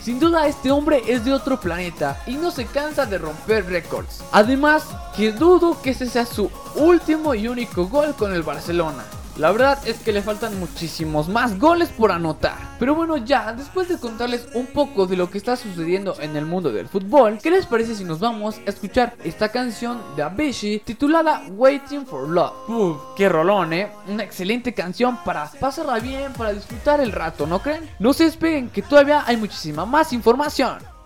Sin 0.03 0.21
duda 0.21 0.47
este 0.47 0.71
hombre 0.71 1.03
es 1.07 1.25
de 1.25 1.33
otro 1.33 1.59
planeta 1.59 2.23
y 2.27 2.35
no 2.35 2.51
se 2.51 2.67
cansa 2.67 3.07
de 3.07 3.17
romper 3.17 3.65
récords. 3.65 4.23
Además, 4.31 4.85
que 5.17 5.33
dudo 5.33 5.81
que 5.81 5.91
ese 5.91 6.07
sea 6.07 6.27
su 6.27 6.51
último 6.75 7.35
y 7.35 7.49
único 7.49 7.87
gol 7.89 8.15
con 8.15 8.35
el 8.35 8.43
Barcelona. 8.43 9.05
La 9.39 9.53
verdad 9.53 9.79
es 9.87 10.01
que 10.01 10.13
le 10.13 10.21
faltan 10.21 10.59
muchísimos 10.59 11.29
más 11.29 11.61
goles 11.61 11.91
por 11.91 12.11
anotar. 12.11 12.57
Pero 12.81 12.97
bueno, 12.97 13.19
ya, 13.19 13.53
después 13.53 13.89
de 13.89 13.97
contarles 13.97 14.49
un 14.55 14.67
poco 14.67 15.07
de 15.07 15.17
lo 15.17 15.31
que 15.31 15.39
está 15.39 15.55
sucediendo 15.55 16.17
en 16.21 16.35
el 16.35 16.45
mundo 16.45 16.73
del 16.73 16.89
fútbol, 16.89 17.39
¿qué 17.41 17.53
les 17.53 17.65
parece 17.65 17.95
si 17.95 18.03
nos 18.03 18.19
vamos 18.19 18.59
a 18.59 18.71
escuchar 18.71 19.15
esta 19.23 19.51
canción 19.51 20.03
de 20.17 20.25
Avicii 20.25 20.81
titulada 20.81 21.45
Waiting 21.53 22.05
for 22.05 22.29
Love? 22.29 22.69
Uf, 22.69 22.97
qué 23.17 23.29
rolón, 23.29 23.73
eh. 23.73 23.93
Una 24.09 24.25
excelente 24.25 24.75
canción 24.75 25.19
para 25.25 25.49
pasarla 25.61 26.01
bien, 26.01 26.33
para 26.33 26.53
disfrutar 26.53 27.01
el 27.01 27.13
rato, 27.13 27.47
¿no 27.47 27.63
creen? 27.63 27.89
No 28.01 28.13
se 28.13 28.25
despeguen 28.25 28.71
que 28.71 28.83
todavía 28.83 29.23
hay 29.25 29.37
muchísima 29.37 29.87
más 29.87 30.13
información. 30.13 30.98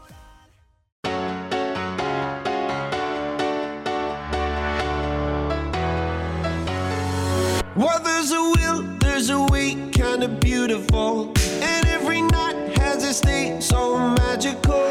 Well, 7.75 8.01
there's 8.01 8.33
a 8.33 8.43
will, 8.43 8.83
there's 9.01 9.31
a 9.31 9.41
way, 9.47 9.75
kinda 9.93 10.29
beautiful. 10.29 11.33
And 11.63 11.87
every 11.87 12.21
night 12.21 12.77
has 12.77 13.03
its 13.03 13.21
day 13.21 13.61
so 13.61 13.97
magical. 13.97 14.85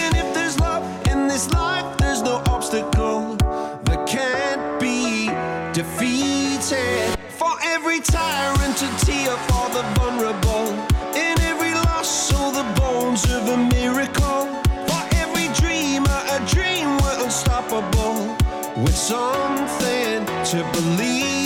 And 0.00 0.16
if 0.16 0.34
there's 0.34 0.58
love 0.58 0.82
in 1.06 1.28
this 1.28 1.48
life, 1.52 1.96
there's 1.98 2.22
no 2.22 2.42
obstacle 2.48 3.36
that 3.84 4.06
can't 4.08 4.80
be 4.80 5.28
defeated. 5.72 7.16
For 7.38 7.52
every 7.62 8.00
tyrant 8.00 8.76
to 8.78 8.88
tear 9.06 9.36
for 9.46 9.68
the 9.70 9.84
vulnerable. 9.94 10.74
In 11.14 11.40
every 11.42 11.74
loss, 11.74 12.08
so 12.08 12.50
the 12.50 12.64
bones 12.80 13.24
of 13.30 13.48
a 13.50 13.56
miracle. 13.56 14.48
For 14.88 15.02
every 15.22 15.46
dreamer, 15.60 16.20
a 16.36 16.40
dream 16.54 16.98
we're 16.98 17.22
unstoppable. 17.22 18.36
With 18.82 18.96
something 18.96 20.26
to 20.50 20.68
believe. 20.72 21.45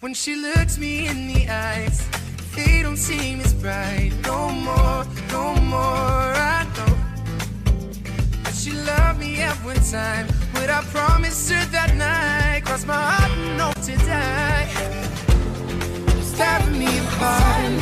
When 0.00 0.12
she 0.12 0.36
looks 0.36 0.76
me 0.76 1.08
in 1.08 1.26
the 1.26 1.48
eyes, 1.48 2.06
they 2.54 2.82
don't 2.82 2.98
seem 2.98 3.40
as 3.40 3.54
bright. 3.54 4.12
No 4.24 4.50
more, 4.50 5.06
no 5.32 5.54
more. 5.62 6.28
I 6.36 6.66
know. 6.76 6.98
But 8.44 8.54
she 8.54 8.72
loved 8.72 9.20
me 9.20 9.40
at 9.40 9.56
one 9.64 9.80
time. 9.90 10.26
What 10.52 10.68
I 10.68 10.82
promised 10.92 11.50
her 11.50 11.64
that 11.72 11.94
night, 11.96 12.66
cross 12.66 12.84
my 12.84 12.92
heart 12.92 13.30
and 13.38 13.58
hope 13.58 13.80
to 13.86 13.96
die. 14.04 14.68
It's 16.18 16.36
tearing 16.36 16.78
me 16.78 16.98
apart. 16.98 17.72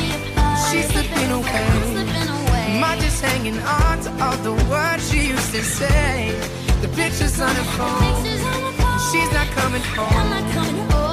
She's 0.71 0.87
slipping 0.87 1.31
away. 1.31 2.77
Am 2.77 2.83
I 2.85 2.97
just 2.97 3.21
hanging 3.21 3.59
on 3.59 3.99
to 4.03 4.23
all 4.23 4.37
the 4.37 4.53
words 4.71 5.11
she 5.11 5.27
used 5.27 5.51
to 5.51 5.61
say? 5.61 6.31
The 6.79 6.87
pictures 6.95 7.41
on 7.41 7.53
her 7.53 7.69
phone. 7.75 8.23
She's 9.11 9.31
not 9.33 9.47
coming 9.47 9.81
home. 9.81 11.04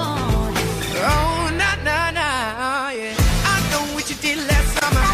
Oh, 1.05 1.51
yeah. 2.95 3.17
I 3.55 3.57
know 3.71 3.83
what 3.95 4.09
you 4.09 4.17
did 4.17 4.39
last 4.39 4.69
summer. 4.79 5.05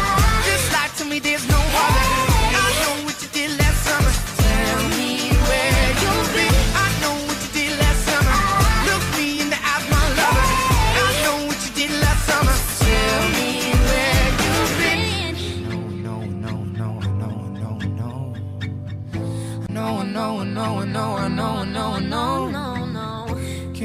Just 0.45 0.97
to 0.99 1.05
me, 1.05 1.17
there's 1.19 1.47
no. 1.47 1.57
I 1.57 2.69
know 2.81 3.05
what 3.05 3.17
you 3.23 3.29
did 3.29 3.57
last 3.57 3.79
summer. 3.87 4.13
Tell 4.37 4.83
me 4.97 5.31
where 5.49 5.89
you've 6.03 6.29
been. 6.37 6.55
I 6.85 6.87
know 7.01 7.15
what 7.27 7.39
you 7.43 7.49
did 7.57 7.71
last 7.81 8.01
summer. 8.09 8.37
Look 8.87 9.03
me 9.17 9.41
in 9.41 9.49
the 9.49 9.59
eyes, 9.71 9.85
my 9.89 10.03
lover. 10.19 10.47
I 11.05 11.09
know 11.23 11.37
what 11.47 11.59
you 11.65 11.71
did 11.79 11.91
last 12.03 12.21
summer. 12.29 12.55
Tell 12.85 13.23
me 13.37 13.49
where 13.89 14.27
you've 14.43 14.73
been. 14.81 15.33
No, 16.05 16.19
no, 16.45 16.53
no, 16.81 16.89
no, 17.21 17.31
no, 17.63 17.71
no. 17.99 18.11
No, 19.69 20.03
no, 20.03 20.43
no, 20.43 20.83
no, 20.83 21.27
no, 21.27 21.63
no, 21.63 21.97
no, 21.99 22.47
no. 22.47 22.48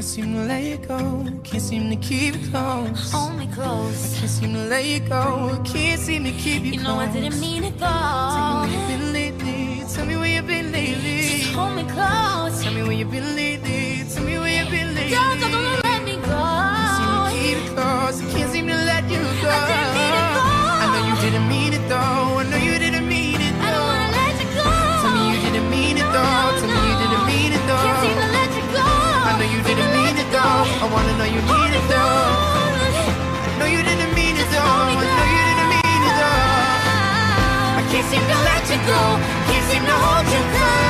Can't 0.05 0.13
seem 0.17 0.35
to 0.35 0.41
let 0.43 0.63
you 0.63 0.77
go. 0.77 1.25
Can't 1.45 1.63
seem 1.63 1.89
to 1.89 1.97
keep 1.97 2.35
it 2.35 2.51
close. 2.51 3.11
Hold 3.11 3.39
me 3.39 3.47
close. 3.47 4.15
I 4.15 4.19
can't 4.19 4.31
seem 4.31 4.53
to 4.53 4.65
let 4.67 4.85
you 4.85 5.01
go. 5.01 5.63
Can't 5.65 5.99
seem 5.99 6.25
to 6.25 6.33
keep 6.33 6.63
you, 6.63 6.73
You 6.73 6.83
know 6.83 6.97
I 6.97 7.11
didn't 7.11 7.41
mean 7.41 7.65
it 7.65 7.79
Tell 7.79 8.67
me 8.67 8.67
where 8.67 8.67
though. 8.67 8.73
you 8.75 8.99
been 8.99 9.13
lately. 9.15 9.83
Tell 9.95 10.05
me 10.05 10.17
where 10.17 10.27
you've 10.27 10.47
been 10.47 10.73
lately. 10.73 11.39
Just 11.39 11.55
hold 11.55 11.77
me 11.77 11.85
close. 11.85 12.63
Tell 12.63 12.75
me 12.75 12.83
where 12.83 12.93
you've 12.93 13.11
been 13.11 13.35
lately. 13.35 14.05
Tell 14.15 14.25
me 14.25 14.39
where 14.39 14.63
you've 14.63 14.71
been 14.71 14.95
lately. 14.95 15.11
Don't, 15.17 15.41
don't, 15.41 15.51
don't 15.53 15.85
let 15.85 16.05
me 16.05 16.17
go. 16.17 16.37
Can't 16.37 17.33
seem 17.33 17.57
to 17.57 17.57
keep 17.57 17.57
it 17.65 17.75
close. 17.75 18.21
I 18.21 18.39
can't 18.39 18.53
seem 18.53 18.67
to 18.67 18.75
let 18.75 19.05
you 19.11 19.23
go. 19.41 19.84
Seem 38.15 38.29
to 38.29 38.39
let 38.45 38.63
you 38.71 38.79
go. 38.87 39.03
Can't 39.49 39.65
seem 39.71 39.85
to 39.85 39.93
hold 39.93 40.27
you 40.33 40.43
close. 40.57 40.84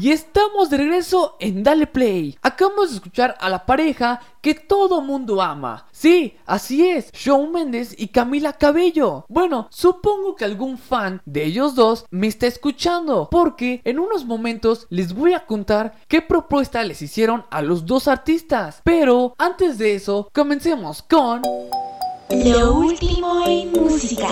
Y 0.00 0.10
estamos 0.10 0.70
de 0.70 0.78
regreso 0.78 1.36
en 1.38 1.62
Dale 1.62 1.86
Play. 1.86 2.36
Acabamos 2.42 2.90
de 2.90 2.96
escuchar 2.96 3.36
a 3.38 3.48
la 3.48 3.64
pareja 3.64 4.20
que 4.40 4.54
todo 4.54 5.00
mundo 5.00 5.40
ama. 5.40 5.86
Sí, 5.92 6.34
así 6.46 6.88
es, 6.88 7.12
Shawn 7.12 7.52
Mendes 7.52 7.94
y 7.96 8.08
Camila 8.08 8.54
Cabello. 8.54 9.24
Bueno, 9.28 9.68
supongo 9.70 10.34
que 10.34 10.44
algún 10.44 10.78
fan 10.78 11.22
de 11.24 11.44
ellos 11.44 11.76
dos 11.76 12.06
me 12.10 12.26
está 12.26 12.46
escuchando, 12.46 13.28
porque 13.30 13.80
en 13.84 14.00
unos 14.00 14.24
momentos 14.24 14.86
les 14.90 15.14
voy 15.14 15.34
a 15.34 15.46
contar 15.46 15.94
qué 16.08 16.20
propuesta 16.20 16.82
les 16.82 17.00
hicieron 17.00 17.44
a 17.50 17.62
los 17.62 17.86
dos 17.86 18.08
artistas. 18.08 18.80
Pero 18.82 19.34
antes 19.38 19.78
de 19.78 19.94
eso, 19.94 20.28
comencemos 20.32 21.02
con... 21.02 21.42
Lo 22.30 22.74
último 22.74 23.46
en 23.46 23.72
música. 23.72 24.28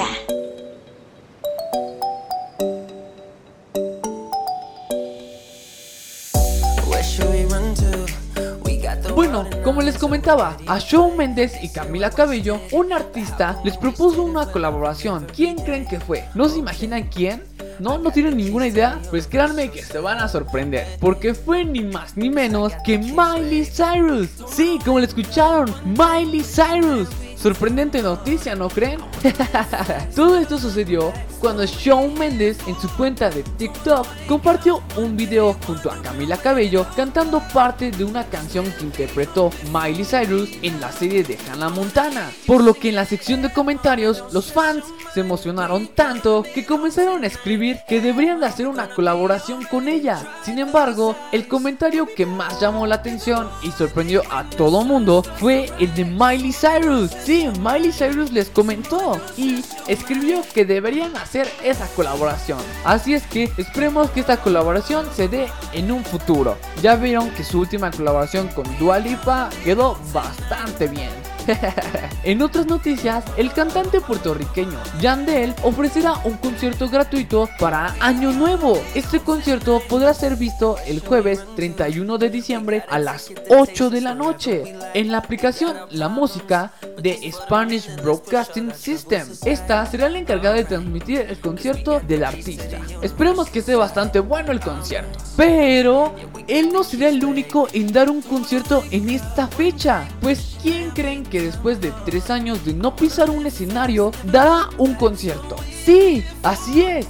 Bueno, 9.15 9.47
como 9.63 9.83
les 9.83 9.99
comentaba, 9.99 10.57
a 10.67 10.79
Shawn 10.79 11.19
Mendes 11.19 11.63
y 11.63 11.69
Camila 11.69 12.09
Cabello, 12.11 12.61
un 12.73 12.95
artista 12.95 13.61
les 13.63 13.77
propuso 13.77 14.23
una 14.23 14.51
colaboración. 14.51 15.27
¿Quién 15.35 15.57
creen 15.57 15.87
que 15.87 16.01
fue? 16.01 16.25
¿No 16.35 16.49
se 16.49 16.59
imaginan 16.59 17.09
quién? 17.09 17.43
¿No? 17.79 17.99
¿No 17.99 18.11
tienen 18.11 18.39
ninguna 18.39 18.67
idea? 18.69 18.99
Pues 19.11 19.27
créanme 19.27 19.71
que 19.71 19.83
se 19.83 19.99
van 19.99 20.19
a 20.19 20.29
sorprender. 20.29 20.87
Porque 20.99 21.35
fue 21.35 21.63
ni 21.65 21.83
más 21.83 22.17
ni 22.17 22.31
menos 22.31 22.73
que 22.85 22.97
Miley 22.97 23.67
Cyrus. 23.67 24.31
Sí, 24.49 24.79
como 24.83 24.99
le 24.99 25.07
escucharon, 25.07 25.73
Miley 25.85 26.43
Cyrus. 26.43 27.09
Sorprendente 27.43 28.01
noticia, 28.03 28.55
¿no 28.55 28.69
creen? 28.69 29.01
Todo 30.15 30.39
esto 30.39 30.59
sucedió 30.59 31.13
cuando 31.41 31.65
Shawn 31.65 32.15
Mendes 32.17 32.57
en 32.69 32.81
su 32.81 32.89
cuenta 32.91 33.31
de 33.31 33.43
TikTok 33.43 34.07
compartió 34.29 34.81
un 34.97 35.17
video 35.17 35.57
junto 35.67 35.91
a 35.91 36.01
Camila 36.01 36.37
Cabello 36.37 36.87
cantando 36.95 37.43
parte 37.53 37.91
de 37.91 38.05
una 38.05 38.25
canción 38.27 38.73
que 38.79 38.85
interpretó 38.85 39.51
Miley 39.73 40.05
Cyrus 40.05 40.51
en 40.63 40.81
la 40.81 40.93
serie 40.93 41.25
de 41.25 41.37
Hannah 41.51 41.71
Montana. 41.71 42.31
Por 42.47 42.63
lo 42.63 42.75
que 42.75 42.91
en 42.91 42.95
la 42.95 43.07
sección 43.07 43.43
de 43.43 43.53
comentarios 43.53 44.23
los 44.31 44.53
fans 44.53 44.85
se 45.13 45.19
emocionaron 45.19 45.89
tanto 45.89 46.45
que 46.55 46.65
comenzaron 46.65 47.25
a 47.25 47.27
escribir 47.27 47.79
que 47.89 48.01
deberían 48.01 48.39
de 48.39 48.47
hacer 48.47 48.69
una 48.69 48.89
colaboración 48.89 49.65
con 49.65 49.89
ella. 49.89 50.23
Sin 50.45 50.61
embargo, 50.61 51.17
el 51.33 51.49
comentario 51.49 52.07
que 52.07 52.25
más 52.25 52.61
llamó 52.61 52.87
la 52.87 52.95
atención 52.95 53.49
y 53.65 53.73
sorprendió 53.73 54.23
a 54.31 54.49
todo 54.49 54.85
mundo 54.85 55.25
fue 55.39 55.69
el 55.81 55.93
de 55.95 56.05
Miley 56.05 56.53
Cyrus. 56.53 57.11
Sí, 57.33 57.49
Miley 57.61 57.93
Cyrus 57.93 58.31
les 58.31 58.51
comentó 58.51 59.19
y 59.39 59.65
escribió 59.89 60.43
que 60.53 60.67
deberían 60.67 61.17
hacer 61.17 61.49
esa 61.65 61.87
colaboración. 61.97 62.59
Así 62.85 63.15
es 63.15 63.23
que 63.23 63.51
esperemos 63.57 64.11
que 64.11 64.21
esta 64.21 64.37
colaboración 64.37 65.07
se 65.17 65.29
dé 65.29 65.47
en 65.73 65.91
un 65.91 66.05
futuro. 66.05 66.59
Ya 66.83 66.95
vieron 66.95 67.31
que 67.31 67.43
su 67.43 67.61
última 67.61 67.91
colaboración 67.91 68.49
con 68.49 68.67
Dua 68.79 68.99
Lipa 68.99 69.49
quedó 69.65 69.99
bastante 70.13 70.89
bien. 70.89 71.32
en 72.25 72.43
otras 72.43 72.67
noticias, 72.67 73.25
el 73.37 73.53
cantante 73.53 74.01
puertorriqueño 74.01 74.79
Yandel 75.01 75.55
ofrecerá 75.63 76.15
un 76.25 76.37
concierto 76.37 76.89
gratuito 76.89 77.49
para 77.59 77.95
Año 78.01 78.33
Nuevo. 78.33 78.81
Este 78.95 79.21
concierto 79.21 79.83
podrá 79.89 80.15
ser 80.15 80.37
visto 80.37 80.77
el 80.87 81.01
jueves 81.01 81.45
31 81.57 82.19
de 82.19 82.31
diciembre 82.31 82.85
a 82.89 82.99
las 82.99 83.31
8 83.49 83.91
de 83.91 84.01
la 84.01 84.15
noche 84.15 84.77
en 84.95 85.11
la 85.11 85.19
aplicación 85.19 85.77
La 85.91 86.09
Música 86.09 86.73
de 87.01 87.31
Spanish 87.33 87.89
Broadcasting 88.03 88.73
System. 88.75 89.27
Esta 89.45 89.85
será 89.87 90.09
la 90.09 90.19
encargada 90.19 90.57
de 90.57 90.65
transmitir 90.65 91.21
el 91.21 91.39
concierto 91.39 92.01
del 92.01 92.25
artista. 92.25 92.79
Esperemos 93.03 93.51
que 93.51 93.61
esté 93.61 93.75
bastante 93.75 94.21
bueno 94.21 94.53
el 94.53 94.61
concierto. 94.61 95.19
Pero 95.37 96.15
él 96.47 96.73
no 96.73 96.85
será 96.85 97.09
el 97.09 97.25
único 97.25 97.69
en 97.73 97.93
dar 97.93 98.11
un 98.11 98.23
concierto 98.23 98.85
en 98.91 99.09
esta 99.09 99.47
fecha. 99.49 100.09
Pues 100.21 100.57
¿quién 100.63 100.82
creen 100.95 101.25
que 101.25 101.43
después 101.43 101.81
de 101.81 101.93
tres 102.05 102.31
años 102.31 102.65
de 102.65 102.75
no 102.75 102.95
pisar 102.97 103.31
un 103.31 103.47
escenario 103.47 104.13
dará 104.25 104.69
un 104.79 104.95
concierto? 104.95 105.57
Sí, 105.85 106.25
así 106.43 106.83
es. 106.83 107.07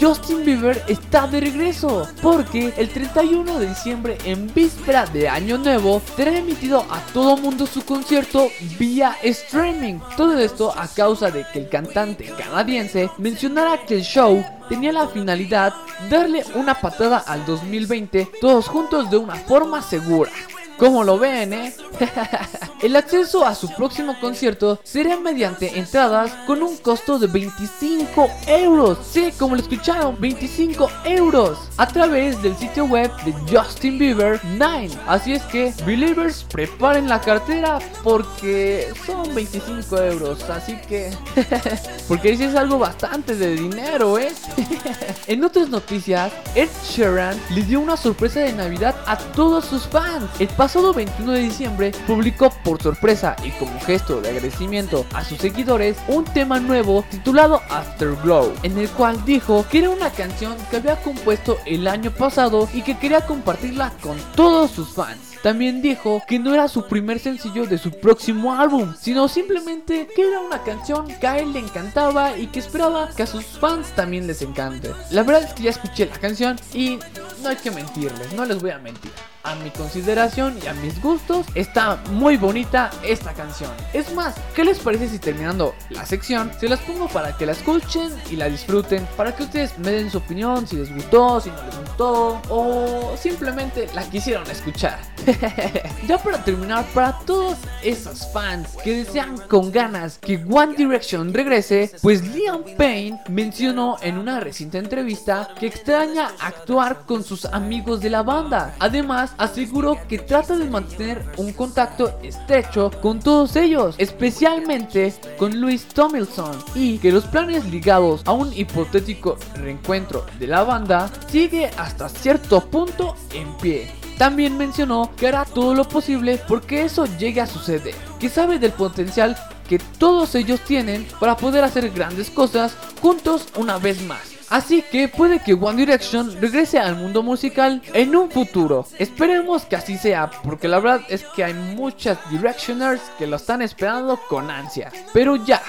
Justin 0.00 0.44
Bieber 0.44 0.82
está 0.88 1.26
de 1.26 1.40
regreso 1.40 2.08
porque 2.22 2.72
el 2.76 2.88
31 2.88 3.58
de 3.58 3.68
diciembre 3.68 4.18
en 4.24 4.52
víspera 4.54 5.04
de 5.06 5.28
Año 5.28 5.58
Nuevo 5.58 6.00
será 6.16 6.36
emitido 6.36 6.86
a 6.90 7.00
todo 7.12 7.36
mundo 7.36 7.66
su 7.66 7.84
concierto 7.84 8.48
vía 8.78 9.16
streaming. 9.22 9.98
Todo 10.16 10.38
esto 10.38 10.72
a 10.74 10.88
causa 10.88 11.30
de 11.30 11.44
que 11.52 11.60
el 11.60 11.68
cantante 11.68 12.24
canadiense 12.36 13.10
mencionara 13.18 13.84
que 13.84 13.96
el 13.96 14.02
show 14.02 14.42
tenía 14.68 14.92
la 14.92 15.08
finalidad 15.08 15.74
darle 16.10 16.44
una 16.54 16.80
patada 16.80 17.18
al 17.18 17.44
2020 17.44 18.30
todos 18.40 18.68
juntos 18.68 19.10
de 19.10 19.18
una 19.18 19.34
forma 19.34 19.82
segura. 19.82 20.30
¿Cómo 20.78 21.04
lo 21.04 21.18
ven, 21.18 21.52
eh? 21.52 21.72
El 22.82 22.96
acceso 22.96 23.46
a 23.46 23.54
su 23.54 23.72
próximo 23.74 24.18
concierto 24.20 24.80
será 24.82 25.18
mediante 25.18 25.78
entradas 25.78 26.32
con 26.46 26.62
un 26.62 26.76
costo 26.78 27.18
de 27.18 27.28
25 27.28 28.28
euros. 28.46 28.98
Sí, 29.10 29.32
como 29.38 29.54
lo 29.54 29.62
escucharon, 29.62 30.16
25 30.20 30.90
euros. 31.04 31.58
A 31.76 31.86
través 31.86 32.42
del 32.42 32.56
sitio 32.56 32.84
web 32.84 33.10
de 33.24 33.32
Justin 33.50 33.98
Bieber 33.98 34.40
9. 34.44 34.90
Así 35.06 35.32
es 35.32 35.42
que, 35.44 35.72
Believers, 35.86 36.44
preparen 36.44 37.08
la 37.08 37.20
cartera 37.20 37.78
porque 38.02 38.92
son 39.06 39.34
25 39.34 39.96
euros. 40.02 40.42
Así 40.50 40.76
que... 40.88 41.10
porque 42.08 42.32
dice 42.32 42.46
es 42.46 42.54
algo 42.54 42.78
bastante 42.78 43.36
de 43.36 43.54
dinero, 43.54 44.18
¿eh? 44.18 44.32
en 45.26 45.44
otras 45.44 45.68
noticias, 45.68 46.32
Ed 46.54 46.68
Sheeran 46.86 47.40
le 47.50 47.62
dio 47.62 47.80
una 47.80 47.96
sorpresa 47.96 48.40
de 48.40 48.52
Navidad 48.52 48.94
a 49.06 49.16
todos 49.16 49.64
sus 49.64 49.86
fans. 49.86 50.28
Pasado 50.64 50.94
21 50.94 51.32
de 51.32 51.40
diciembre 51.40 51.92
publicó 52.06 52.48
por 52.64 52.80
sorpresa 52.80 53.36
y 53.44 53.50
como 53.50 53.78
gesto 53.80 54.22
de 54.22 54.30
agradecimiento 54.30 55.04
a 55.12 55.22
sus 55.22 55.36
seguidores 55.36 55.98
un 56.08 56.24
tema 56.24 56.58
nuevo 56.58 57.04
titulado 57.10 57.60
Afterglow, 57.68 58.50
en 58.62 58.78
el 58.78 58.88
cual 58.88 59.22
dijo 59.26 59.66
que 59.70 59.80
era 59.80 59.90
una 59.90 60.08
canción 60.08 60.56
que 60.70 60.78
había 60.78 60.96
compuesto 61.02 61.58
el 61.66 61.86
año 61.86 62.10
pasado 62.12 62.66
y 62.72 62.80
que 62.80 62.96
quería 62.96 63.26
compartirla 63.26 63.92
con 64.00 64.16
todos 64.34 64.70
sus 64.70 64.88
fans. 64.94 65.18
También 65.42 65.82
dijo 65.82 66.22
que 66.26 66.38
no 66.38 66.54
era 66.54 66.66
su 66.68 66.88
primer 66.88 67.18
sencillo 67.18 67.66
de 67.66 67.76
su 67.76 67.90
próximo 67.90 68.54
álbum, 68.54 68.94
sino 68.98 69.28
simplemente 69.28 70.08
que 70.16 70.28
era 70.28 70.40
una 70.40 70.62
canción 70.62 71.08
que 71.20 71.26
a 71.26 71.40
él 71.40 71.52
le 71.52 71.58
encantaba 71.58 72.38
y 72.38 72.46
que 72.46 72.60
esperaba 72.60 73.10
que 73.14 73.24
a 73.24 73.26
sus 73.26 73.44
fans 73.44 73.88
también 73.94 74.26
les 74.26 74.40
encante. 74.40 74.92
La 75.10 75.24
verdad 75.24 75.42
es 75.42 75.52
que 75.52 75.64
ya 75.64 75.70
escuché 75.72 76.06
la 76.06 76.16
canción 76.16 76.58
y 76.72 76.98
no 77.42 77.50
hay 77.50 77.56
que 77.56 77.70
mentirles, 77.70 78.32
no 78.32 78.46
les 78.46 78.62
voy 78.62 78.70
a 78.70 78.78
mentir. 78.78 79.12
A 79.44 79.54
mi 79.56 79.70
consideración 79.70 80.58
y 80.64 80.66
a 80.68 80.72
mis 80.72 81.02
gustos 81.02 81.44
está 81.54 82.02
muy 82.12 82.38
bonita 82.38 82.90
esta 83.02 83.34
canción. 83.34 83.70
Es 83.92 84.14
más, 84.14 84.34
¿qué 84.54 84.64
les 84.64 84.78
parece 84.78 85.06
si 85.06 85.18
terminando 85.18 85.74
la 85.90 86.06
sección 86.06 86.50
se 86.58 86.66
las 86.66 86.80
pongo 86.80 87.08
para 87.08 87.36
que 87.36 87.44
la 87.44 87.52
escuchen 87.52 88.10
y 88.30 88.36
la 88.36 88.48
disfruten? 88.48 89.06
Para 89.18 89.36
que 89.36 89.42
ustedes 89.42 89.78
me 89.78 89.90
den 89.90 90.10
su 90.10 90.16
opinión, 90.16 90.66
si 90.66 90.76
les 90.76 90.90
gustó, 90.94 91.42
si 91.42 91.50
no 91.50 91.62
les 91.62 91.78
gustó 91.78 92.40
o 92.48 93.14
simplemente 93.20 93.86
la 93.94 94.08
quisieron 94.08 94.50
escuchar. 94.50 94.98
ya 96.08 96.18
para 96.18 96.42
terminar, 96.42 96.86
para 96.94 97.18
todos 97.20 97.58
esos 97.82 98.26
fans 98.32 98.70
que 98.82 99.04
desean 99.04 99.36
con 99.48 99.70
ganas 99.70 100.18
que 100.18 100.42
One 100.50 100.74
Direction 100.74 101.32
regrese, 101.34 101.90
pues 102.00 102.26
Liam 102.34 102.62
Payne 102.78 103.20
mencionó 103.28 103.96
en 104.00 104.16
una 104.16 104.40
reciente 104.40 104.78
entrevista 104.78 105.50
que 105.58 105.66
extraña 105.66 106.30
actuar 106.40 107.04
con 107.06 107.22
sus 107.24 107.44
amigos 107.44 108.00
de 108.00 108.10
la 108.10 108.22
banda. 108.22 108.74
Además, 108.78 109.33
aseguró 109.38 109.98
que 110.08 110.18
trata 110.18 110.56
de 110.56 110.68
mantener 110.68 111.24
un 111.36 111.52
contacto 111.52 112.18
estrecho 112.22 112.90
con 113.02 113.20
todos 113.20 113.56
ellos, 113.56 113.94
especialmente 113.98 115.14
con 115.38 115.60
Louis 115.60 115.86
Tomlinson, 115.86 116.56
y 116.74 116.98
que 116.98 117.12
los 117.12 117.24
planes 117.24 117.64
ligados 117.66 118.22
a 118.24 118.32
un 118.32 118.52
hipotético 118.52 119.36
reencuentro 119.56 120.24
de 120.38 120.46
la 120.46 120.64
banda 120.64 121.10
sigue 121.28 121.70
hasta 121.76 122.08
cierto 122.08 122.60
punto 122.60 123.14
en 123.32 123.52
pie. 123.58 123.90
También 124.18 124.56
mencionó 124.56 125.10
que 125.16 125.28
hará 125.28 125.44
todo 125.44 125.74
lo 125.74 125.88
posible 125.88 126.40
porque 126.46 126.84
eso 126.84 127.06
llegue 127.18 127.40
a 127.40 127.46
suceder, 127.46 127.94
que 128.20 128.28
sabe 128.28 128.58
del 128.58 128.72
potencial 128.72 129.36
que 129.68 129.78
todos 129.78 130.34
ellos 130.34 130.60
tienen 130.60 131.06
para 131.18 131.36
poder 131.36 131.64
hacer 131.64 131.90
grandes 131.90 132.30
cosas 132.30 132.76
juntos 133.00 133.48
una 133.56 133.78
vez 133.78 134.02
más. 134.02 134.33
Así 134.54 134.82
que 134.82 135.08
puede 135.08 135.40
que 135.40 135.54
One 135.54 135.78
Direction 135.78 136.40
regrese 136.40 136.78
al 136.78 136.94
mundo 136.94 137.24
musical 137.24 137.82
en 137.92 138.14
un 138.14 138.30
futuro. 138.30 138.86
Esperemos 139.00 139.64
que 139.64 139.74
así 139.74 139.98
sea, 139.98 140.30
porque 140.44 140.68
la 140.68 140.78
verdad 140.78 141.00
es 141.08 141.24
que 141.34 141.42
hay 141.42 141.54
muchas 141.54 142.18
Directioners 142.30 143.02
que 143.18 143.26
lo 143.26 143.34
están 143.34 143.62
esperando 143.62 144.16
con 144.28 144.52
ansia. 144.52 144.92
Pero 145.12 145.34
ya, 145.34 145.60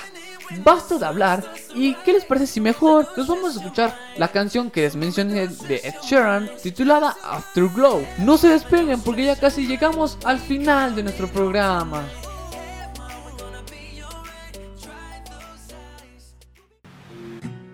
basta 0.63 0.99
de 0.99 1.05
hablar. 1.07 1.43
¿Y 1.73 1.95
qué 1.95 2.13
les 2.13 2.25
parece 2.25 2.45
si 2.45 2.61
mejor 2.61 3.07
nos 3.17 3.25
vamos 3.25 3.55
a 3.55 3.59
escuchar 3.59 3.97
la 4.17 4.27
canción 4.27 4.69
que 4.69 4.81
les 4.81 4.95
mencioné 4.95 5.47
de 5.47 5.77
Ed 5.77 5.95
Sheeran 6.03 6.51
titulada 6.61 7.17
Afterglow? 7.23 8.05
No 8.19 8.37
se 8.37 8.49
despeguen 8.49 9.01
porque 9.01 9.25
ya 9.25 9.35
casi 9.35 9.65
llegamos 9.65 10.15
al 10.25 10.37
final 10.37 10.93
de 10.93 11.01
nuestro 11.01 11.27
programa. 11.27 12.03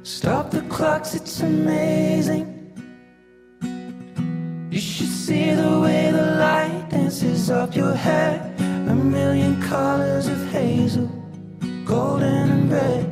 Stop 0.04 0.49
the 0.49 0.62
clocks, 0.62 1.14
it's 1.14 1.41
amazing. 1.41 2.47
You 4.72 4.80
should 4.80 5.08
see 5.08 5.54
the 5.54 5.80
way 5.80 6.10
the 6.12 6.38
light 6.39 6.88
dances 6.89 7.52
up 7.52 7.76
your 7.76 7.93
hair. 7.93 8.52
A 8.88 8.95
million 8.95 9.62
colors 9.62 10.28
of 10.28 10.43
hazel, 10.47 11.08
golden 11.86 12.49
and 12.49 12.72
red. 12.72 13.08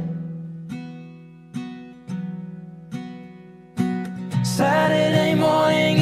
Saturday 4.43 5.35
morning 5.35 5.98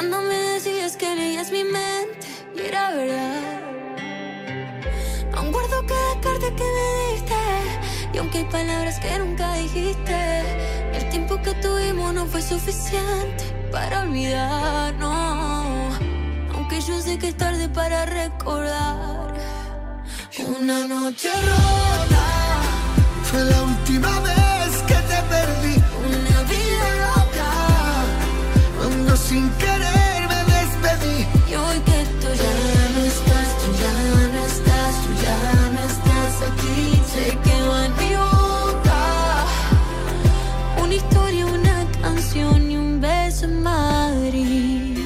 Jugando 0.00 0.22
me 0.22 0.34
decías 0.54 0.96
que 0.96 1.14
leías 1.14 1.50
mi 1.50 1.62
mente 1.62 2.26
y 2.56 2.60
era 2.60 2.90
verdad. 2.92 3.60
Aún 5.34 5.52
guardo 5.52 5.84
cada 5.86 6.20
carta 6.22 6.46
que 6.56 6.64
me 6.76 7.12
diste 7.12 7.34
y 8.14 8.16
aunque 8.16 8.38
hay 8.38 8.44
palabras 8.44 8.98
que 8.98 9.18
nunca 9.18 9.52
dijiste, 9.56 10.40
el 10.94 11.06
tiempo 11.10 11.36
que 11.42 11.52
tuvimos 11.56 12.14
no 12.14 12.24
fue 12.24 12.40
suficiente 12.40 13.44
para 13.70 14.04
olvidarnos. 14.04 15.98
Aunque 16.54 16.80
yo 16.80 16.98
sé 17.02 17.18
que 17.18 17.28
es 17.28 17.36
tarde 17.36 17.68
para 17.68 18.06
recordar 18.06 19.34
una 20.60 20.86
noche 20.88 21.28
rota. 21.30 22.24
Fue 23.24 23.44
la 23.44 23.62
última 23.64 24.20
vez 24.20 24.39
sin 29.30 29.48
querer 29.62 30.20
me 30.32 30.40
despedí. 30.54 31.18
Y 31.50 31.54
hoy 31.62 31.78
que 31.88 32.00
tú 32.20 32.28
ya 32.44 32.54
no 32.94 33.00
estás, 33.12 33.48
tú 33.60 33.68
ya 33.82 33.94
no 34.34 34.40
estás, 34.52 34.92
tú 35.04 35.10
ya 35.26 35.38
no 35.74 35.80
estás 35.92 36.32
aquí. 36.48 36.78
Se 37.14 37.24
quedó 37.46 37.72
en 37.86 37.92
mi 38.00 38.10
boca. 38.26 39.00
Una 40.82 40.94
historia, 41.00 41.46
una 41.46 41.76
canción 42.02 42.58
y 42.72 42.76
un 42.76 43.00
beso 43.00 43.44
en 43.44 43.62
Madrid. 43.62 44.98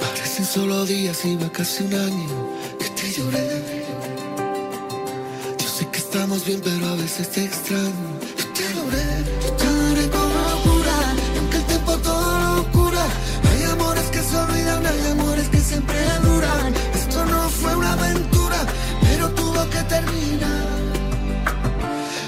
Parecen 0.00 0.46
solo 0.56 0.84
días, 0.86 1.24
iba 1.24 1.48
casi 1.52 1.84
un 1.84 1.94
año 2.08 2.36
que 2.80 2.88
te 2.98 3.06
lloré. 3.14 3.50
Yo 5.60 5.68
sé 5.76 5.82
que 5.92 5.98
estamos 5.98 6.44
bien, 6.44 6.60
pero 6.64 6.84
a 6.94 6.96
veces 6.96 7.30
te 7.30 7.44
extraño. 7.44 8.29
Siempre 15.70 16.00
duran. 16.24 16.74
Esto 16.94 17.24
no 17.26 17.48
fue 17.48 17.76
una 17.76 17.92
aventura, 17.92 18.58
pero 19.06 19.24
tuvo 19.40 19.60
que 19.72 19.82
terminar. 19.94 20.66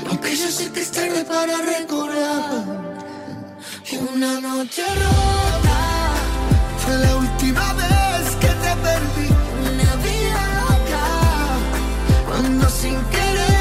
Aunque 0.09 0.31
yo 0.37 0.49
sé 0.57 0.71
que 0.73 0.81
es 0.87 0.91
tarde 0.93 1.25
para 1.25 1.55
recordar. 1.75 2.53
Una 4.15 4.33
noche 4.49 4.85
rota. 5.03 5.79
Fue 6.83 6.95
la 7.05 7.13
última 7.25 7.67
vez 7.83 8.25
que 8.43 8.53
te 8.65 8.73
perdí. 8.87 9.29
Una 9.71 9.93
vida 10.07 10.43
loca. 10.61 11.05
Cuando 12.29 12.65
sin 12.81 12.97
querer 13.15 13.52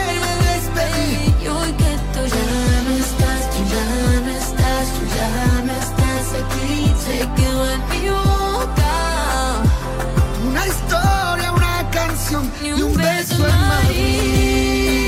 canción 12.32 12.51
y 12.63 12.82
un 12.82 12.95
beso 12.95 13.45
en 13.45 13.67
Madrid. 13.67 15.01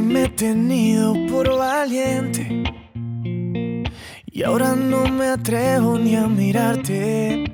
Me 0.00 0.24
he 0.24 0.28
tenido 0.28 1.14
por 1.28 1.56
valiente. 1.56 2.62
Y 4.26 4.42
ahora 4.42 4.74
no 4.74 5.06
me 5.08 5.26
atrevo 5.26 5.98
ni 5.98 6.14
a 6.14 6.28
mirarte. 6.28 7.44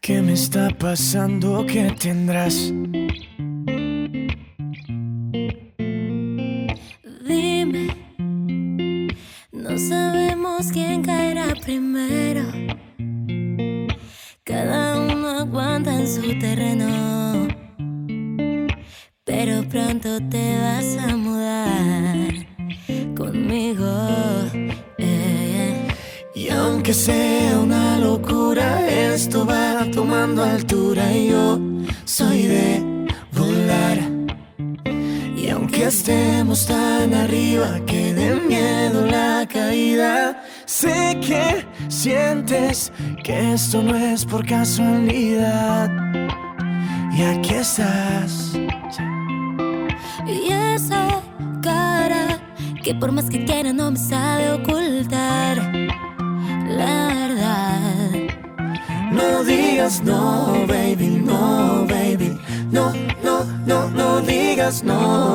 ¿Qué 0.00 0.20
me 0.20 0.32
está 0.32 0.68
pasando? 0.70 1.64
¿Qué 1.66 1.94
tendrás? 1.98 2.72
Esto 43.52 43.82
no 43.82 43.94
es 43.94 44.24
por 44.24 44.46
casualidad. 44.46 45.90
Y 47.12 47.22
aquí 47.22 47.54
estás. 47.54 48.52
Y 50.26 50.50
esa 50.50 51.20
cara 51.60 52.40
que 52.82 52.94
por 52.94 53.12
más 53.12 53.28
que 53.28 53.44
quiera 53.44 53.72
no 53.72 53.90
me 53.90 53.98
sabe 53.98 54.52
ocultar 54.52 55.58
la 56.66 57.06
verdad. 57.08 58.10
No 59.12 59.44
digas 59.44 60.02
no, 60.02 60.66
baby, 60.66 61.22
no, 61.22 61.86
baby. 61.86 62.38
No, 62.70 62.92
no, 63.22 63.44
no, 63.66 63.90
no 63.90 64.20
digas 64.22 64.82
no, 64.82 65.31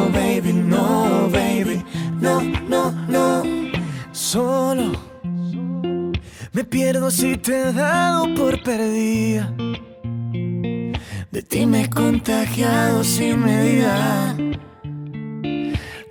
sin 13.18 13.43
medida. 13.43 14.36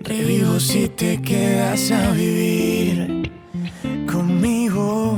Revivo 0.01 0.59
si 0.59 0.89
te 0.89 1.21
quedas 1.21 1.89
a 1.91 2.11
vivir 2.11 3.31
conmigo. 4.11 5.17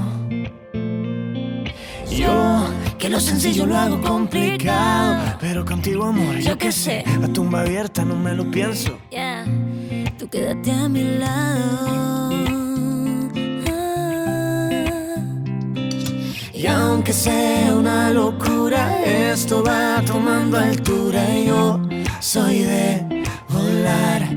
Yo 2.12 2.68
que 3.00 3.00
que 3.00 3.10
lo 3.10 3.20
sencillo 3.20 3.66
lo 3.66 3.76
hago 3.76 4.00
complicado. 4.02 5.38
Pero 5.40 5.66
contigo, 5.66 6.06
amor, 6.06 6.38
yo 6.38 6.56
qué 6.60 6.72
sé. 6.72 7.04
A 7.24 7.28
tumba 7.28 7.62
abierta 7.62 8.06
no 8.06 8.16
me 8.16 8.36
lo 8.36 8.52
pienso. 8.52 9.00
Yeah, 9.10 9.46
tú 10.20 10.30
quédate 10.30 10.72
a 10.72 10.88
mi 10.90 11.04
lado. 11.18 12.59
Y 16.60 16.68
aunque 16.68 17.14
sea 17.14 17.74
una 17.74 18.10
locura, 18.10 19.02
esto 19.06 19.64
va 19.64 20.04
tomando 20.06 20.58
altura. 20.58 21.24
Y 21.34 21.46
yo 21.46 21.80
soy 22.20 22.64
de 22.64 23.24
volar. 23.48 24.28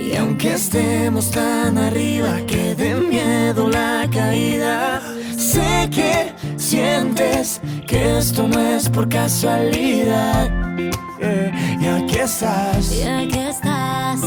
Y 0.00 0.16
aunque 0.16 0.54
estemos 0.54 1.30
tan 1.30 1.78
arriba 1.78 2.40
que 2.48 2.74
de 2.74 2.96
miedo 2.96 3.68
la 3.68 4.08
caída, 4.12 5.00
sé 5.36 5.88
que 5.92 6.32
sientes 6.56 7.60
que 7.86 8.18
esto 8.18 8.48
no 8.48 8.58
es 8.58 8.88
por 8.88 9.08
casualidad. 9.08 10.50
Y 11.80 11.86
aquí 11.86 12.18
estás. 12.18 12.92
Y 12.92 13.04
aquí 13.04 13.38
estás. 13.38 14.22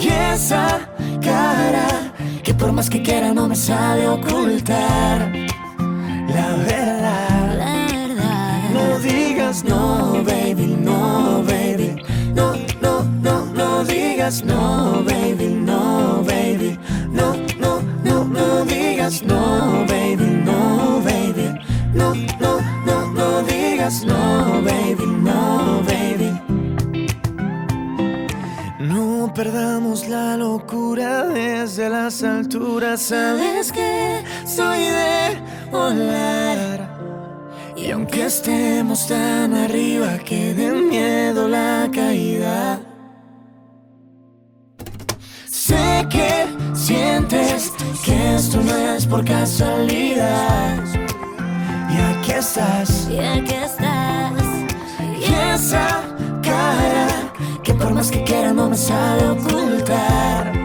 Y 0.00 0.08
esa 0.08 0.80
cara 1.22 2.12
que 2.42 2.52
por 2.52 2.72
más 2.72 2.90
que 2.90 3.00
quiera 3.00 3.32
no 3.32 3.46
me 3.46 3.54
sabe 3.54 4.08
ocultar. 4.08 5.51
La 6.34 6.56
verdad. 6.56 7.58
La 7.58 7.86
verdad. 7.92 8.70
No 8.72 8.98
digas 8.98 9.64
no, 9.64 10.22
baby, 10.24 10.66
no, 10.80 11.42
baby. 11.46 12.02
No, 12.34 12.54
no, 12.80 13.02
no, 13.22 13.44
no 13.46 13.84
digas 13.84 14.42
no, 14.44 15.02
baby, 15.04 15.48
no, 15.48 16.22
baby. 16.26 16.78
No, 17.10 17.34
no, 17.58 17.82
no, 18.04 18.24
no 18.24 18.64
digas 18.64 19.22
no, 19.22 19.84
baby, 19.86 20.24
no, 20.44 21.00
baby. 21.04 21.50
No, 21.94 22.14
no, 22.40 22.60
no, 22.86 23.12
no 23.12 23.42
digas 23.42 24.04
no, 24.04 24.62
baby, 24.62 25.06
no, 25.06 25.82
baby. 25.86 26.51
No 29.22 29.32
perdamos 29.32 30.08
la 30.08 30.36
locura 30.36 31.28
desde 31.28 31.88
las 31.88 32.24
alturas. 32.24 33.00
Sabes 33.00 33.70
que 33.70 34.20
soy 34.44 34.80
de 34.80 35.38
volar. 35.70 36.90
Y 37.76 37.92
aunque 37.92 38.26
estemos 38.26 39.06
tan 39.06 39.54
arriba 39.54 40.18
que 40.18 40.54
de 40.54 40.72
miedo 40.72 41.46
la 41.46 41.88
caída. 41.94 42.80
Sé 45.46 46.04
que 46.10 46.44
sientes 46.74 47.72
que 48.04 48.34
esto 48.34 48.60
no 48.60 48.76
es 48.96 49.06
por 49.06 49.24
casualidad. 49.24 50.82
Y 51.92 51.96
aquí 51.96 52.32
estás. 52.32 53.08
Y 53.08 53.20
aquí 53.20 53.54
estás. 53.54 54.42
Y 55.20 55.32
esa 55.54 56.02
cara 56.42 57.11
que 57.62 57.74
por 57.74 57.94
más 57.94 58.10
que 58.10 58.24
quiera 58.24 58.52
no 58.52 58.68
me 58.68 58.76
sabe 58.76 59.28
ocultar 59.30 60.61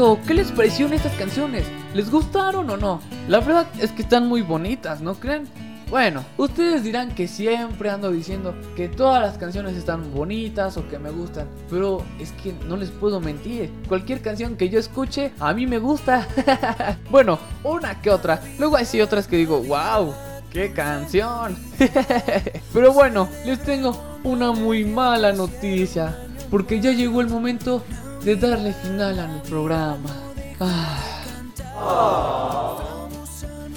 regreso. 0.00 0.18
¿Qué 0.26 0.34
les 0.34 0.52
parecieron 0.52 0.92
estas 0.94 1.12
canciones? 1.14 1.64
¿Les 1.94 2.10
gustaron 2.10 2.68
o 2.70 2.76
no? 2.76 3.00
La 3.28 3.40
verdad 3.40 3.66
es 3.80 3.92
que 3.92 4.02
están 4.02 4.26
muy 4.26 4.42
bonitas, 4.42 5.00
¿no 5.00 5.14
creen? 5.14 5.46
Bueno, 5.90 6.24
ustedes 6.36 6.84
dirán 6.84 7.12
que 7.16 7.26
siempre 7.26 7.90
ando 7.90 8.12
diciendo 8.12 8.54
que 8.76 8.88
todas 8.88 9.20
las 9.20 9.38
canciones 9.38 9.76
están 9.76 10.14
bonitas 10.14 10.76
o 10.76 10.88
que 10.88 11.00
me 11.00 11.10
gustan, 11.10 11.48
pero 11.68 12.04
es 12.20 12.30
que 12.30 12.54
no 12.68 12.76
les 12.76 12.90
puedo 12.90 13.20
mentir. 13.20 13.72
Cualquier 13.88 14.22
canción 14.22 14.56
que 14.56 14.68
yo 14.68 14.78
escuche, 14.78 15.32
a 15.40 15.52
mí 15.52 15.66
me 15.66 15.78
gusta. 15.78 16.28
bueno, 17.10 17.40
una 17.64 18.00
que 18.00 18.10
otra. 18.10 18.40
Luego 18.58 18.76
hay 18.76 18.84
sí 18.84 19.00
otras 19.00 19.26
que 19.26 19.36
digo, 19.36 19.64
wow, 19.64 20.14
qué 20.52 20.72
canción. 20.72 21.56
pero 22.72 22.92
bueno, 22.92 23.28
les 23.44 23.58
tengo 23.64 24.20
una 24.22 24.52
muy 24.52 24.84
mala 24.84 25.32
noticia, 25.32 26.16
porque 26.52 26.80
ya 26.80 26.92
llegó 26.92 27.20
el 27.20 27.28
momento 27.28 27.82
de 28.24 28.36
darle 28.36 28.72
final 28.72 29.18
a 29.18 29.26
mi 29.26 29.40
programa. 29.40 30.10
Ah. 30.60 31.10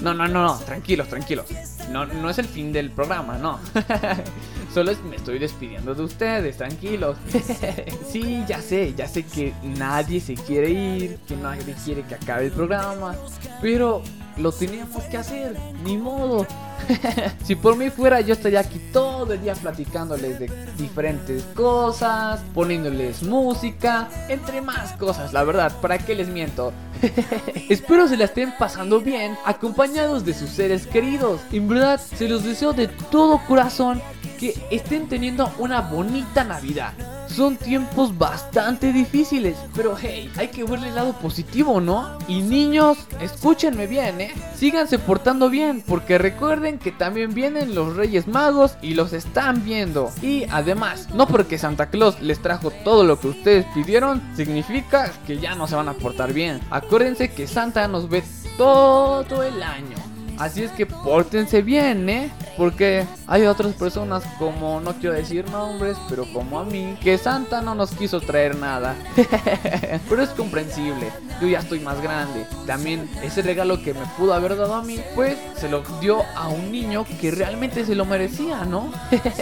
No, 0.00 0.12
no, 0.12 0.28
no, 0.28 0.42
no, 0.44 0.58
tranquilos, 0.58 1.08
tranquilos. 1.08 1.46
No, 1.90 2.04
no 2.04 2.28
es 2.28 2.38
el 2.38 2.44
fin 2.44 2.72
del 2.72 2.90
programa, 2.90 3.38
no. 3.38 3.58
Solo 4.74 4.92
me 5.08 5.16
estoy 5.16 5.38
despidiendo 5.38 5.94
de 5.94 6.02
ustedes, 6.02 6.58
tranquilos. 6.58 7.16
sí, 8.10 8.44
ya 8.46 8.60
sé, 8.60 8.92
ya 8.94 9.08
sé 9.08 9.22
que 9.22 9.54
nadie 9.62 10.20
se 10.20 10.34
quiere 10.34 10.70
ir, 10.70 11.18
que 11.26 11.36
nadie 11.36 11.74
quiere 11.84 12.02
que 12.02 12.16
acabe 12.16 12.46
el 12.46 12.52
programa. 12.52 13.14
Pero 13.62 14.02
lo 14.36 14.52
teníamos 14.52 15.04
que 15.04 15.16
hacer, 15.16 15.56
ni 15.84 15.96
modo. 15.96 16.46
si 17.44 17.54
por 17.54 17.76
mí 17.76 17.90
fuera, 17.90 18.20
yo 18.20 18.34
estaría 18.34 18.60
aquí 18.60 18.80
todo 18.92 19.32
el 19.32 19.42
día 19.42 19.54
platicándoles 19.54 20.38
de 20.38 20.50
diferentes 20.76 21.42
cosas, 21.54 22.40
poniéndoles 22.54 23.22
música, 23.22 24.08
entre 24.28 24.60
más 24.60 24.92
cosas, 24.92 25.32
la 25.32 25.44
verdad, 25.44 25.72
¿para 25.80 25.98
qué 25.98 26.14
les 26.14 26.28
miento? 26.28 26.72
Espero 27.68 28.08
se 28.08 28.16
la 28.16 28.24
estén 28.24 28.54
pasando 28.58 29.00
bien, 29.00 29.36
acompañados 29.44 30.24
de 30.24 30.34
sus 30.34 30.50
seres 30.50 30.86
queridos. 30.86 31.40
En 31.52 31.68
verdad, 31.68 32.00
se 32.00 32.28
los 32.28 32.44
deseo 32.44 32.72
de 32.72 32.88
todo 32.88 33.40
corazón 33.46 34.00
que 34.38 34.54
estén 34.70 35.08
teniendo 35.08 35.52
una 35.58 35.80
bonita 35.80 36.44
Navidad. 36.44 36.92
Son 37.28 37.56
tiempos 37.56 38.16
bastante 38.16 38.92
difíciles, 38.92 39.56
pero 39.74 39.96
hey, 40.00 40.30
hay 40.36 40.48
que 40.48 40.64
verle 40.64 40.88
el 40.88 40.94
lado 40.94 41.14
positivo, 41.14 41.80
¿no? 41.80 42.18
Y 42.28 42.42
niños, 42.42 42.98
escúchenme 43.20 43.86
bien, 43.86 44.20
¿eh? 44.20 44.32
Síganse 44.56 44.98
portando 44.98 45.50
bien, 45.50 45.82
porque 45.86 46.18
recuerden 46.18 46.73
que 46.78 46.92
también 46.92 47.34
vienen 47.34 47.74
los 47.74 47.96
Reyes 47.96 48.26
Magos 48.26 48.76
y 48.82 48.94
los 48.94 49.12
están 49.12 49.64
viendo. 49.64 50.10
Y 50.22 50.44
además, 50.50 51.08
no 51.14 51.26
porque 51.26 51.58
Santa 51.58 51.90
Claus 51.90 52.20
les 52.20 52.40
trajo 52.40 52.70
todo 52.70 53.04
lo 53.04 53.18
que 53.18 53.28
ustedes 53.28 53.66
pidieron, 53.74 54.22
significa 54.34 55.12
que 55.26 55.38
ya 55.38 55.54
no 55.54 55.66
se 55.66 55.76
van 55.76 55.88
a 55.88 55.94
portar 55.94 56.32
bien. 56.32 56.60
Acuérdense 56.70 57.32
que 57.32 57.46
Santa 57.46 57.88
nos 57.88 58.08
ve 58.08 58.22
todo 58.56 59.42
el 59.42 59.62
año. 59.62 60.13
Así 60.38 60.62
es 60.62 60.70
que 60.72 60.86
pórtense 60.86 61.62
bien, 61.62 62.08
¿eh? 62.08 62.30
Porque 62.56 63.06
hay 63.26 63.42
otras 63.46 63.74
personas 63.74 64.24
como, 64.38 64.80
no 64.80 64.94
quiero 64.94 65.14
decir 65.14 65.48
nombres, 65.50 65.96
pero 66.08 66.24
como 66.32 66.60
a 66.60 66.64
mí, 66.64 66.96
que 67.02 67.18
Santa 67.18 67.60
no 67.60 67.74
nos 67.74 67.92
quiso 67.92 68.20
traer 68.20 68.56
nada. 68.56 68.96
pero 70.08 70.22
es 70.22 70.30
comprensible, 70.30 71.10
yo 71.40 71.48
ya 71.48 71.60
estoy 71.60 71.80
más 71.80 72.00
grande. 72.02 72.46
También 72.66 73.08
ese 73.22 73.42
regalo 73.42 73.82
que 73.82 73.94
me 73.94 74.06
pudo 74.18 74.34
haber 74.34 74.56
dado 74.56 74.74
a 74.74 74.82
mí, 74.82 74.98
pues 75.14 75.36
se 75.56 75.68
lo 75.68 75.82
dio 76.00 76.22
a 76.36 76.48
un 76.48 76.70
niño 76.70 77.04
que 77.20 77.30
realmente 77.30 77.84
se 77.84 77.94
lo 77.94 78.04
merecía, 78.04 78.64
¿no? 78.64 78.92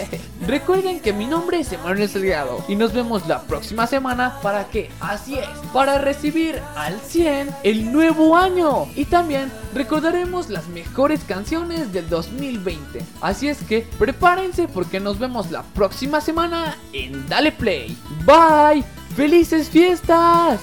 Recuerden 0.46 0.98
que 0.98 1.12
mi 1.12 1.26
nombre 1.26 1.60
es 1.60 1.72
Emanuel 1.72 2.08
Salgado 2.08 2.64
y 2.66 2.74
nos 2.74 2.92
vemos 2.92 3.28
la 3.28 3.42
próxima 3.42 3.86
semana 3.86 4.40
para 4.42 4.64
que, 4.64 4.90
así 5.00 5.38
es, 5.38 5.46
para 5.72 5.98
recibir 5.98 6.60
al 6.74 6.98
100 7.00 7.50
el 7.62 7.92
nuevo 7.92 8.36
año. 8.36 8.88
Y 8.96 9.04
también 9.04 9.52
recordaremos 9.72 10.50
las 10.50 10.66
mejores 10.68 11.20
canciones 11.22 11.92
del 11.92 12.08
2020. 12.08 13.04
Así 13.20 13.48
es 13.48 13.62
que 13.62 13.86
prepárense 13.98 14.66
porque 14.66 14.98
nos 14.98 15.20
vemos 15.20 15.50
la 15.52 15.62
próxima 15.62 16.20
semana 16.20 16.76
en 16.92 17.28
Dale 17.28 17.52
Play. 17.52 17.96
Bye, 18.24 18.82
felices 19.14 19.70
fiestas. 19.70 20.60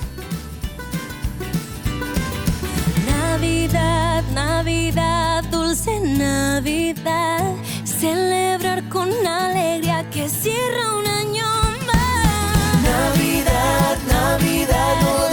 Navidad, 3.07 4.23
Navidad, 4.33 5.45
dulce 5.45 6.01
Navidad. 6.01 7.55
Celebrar 7.99 8.87
con 8.87 9.09
alegría 9.27 10.09
que 10.09 10.29
cierra 10.29 10.95
un 10.95 11.05
año 11.05 11.43
más. 11.85 12.81
Navidad, 12.81 13.97
Navidad, 14.07 15.28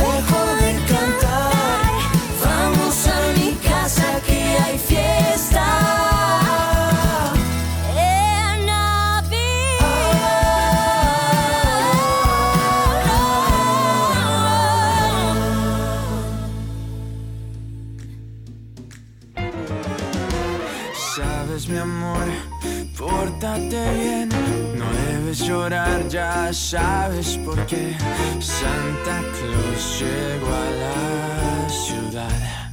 pórtate 23.39 23.93
bien, 23.95 24.29
no 24.77 24.85
debes 25.07 25.39
llorar, 25.41 26.09
ya 26.09 26.53
sabes 26.53 27.39
por 27.45 27.65
qué. 27.67 27.97
Santa 28.41 29.21
Claus 29.33 30.01
llegó 30.01 30.55
a 30.55 30.71
la 30.83 31.69
ciudad. 31.69 32.73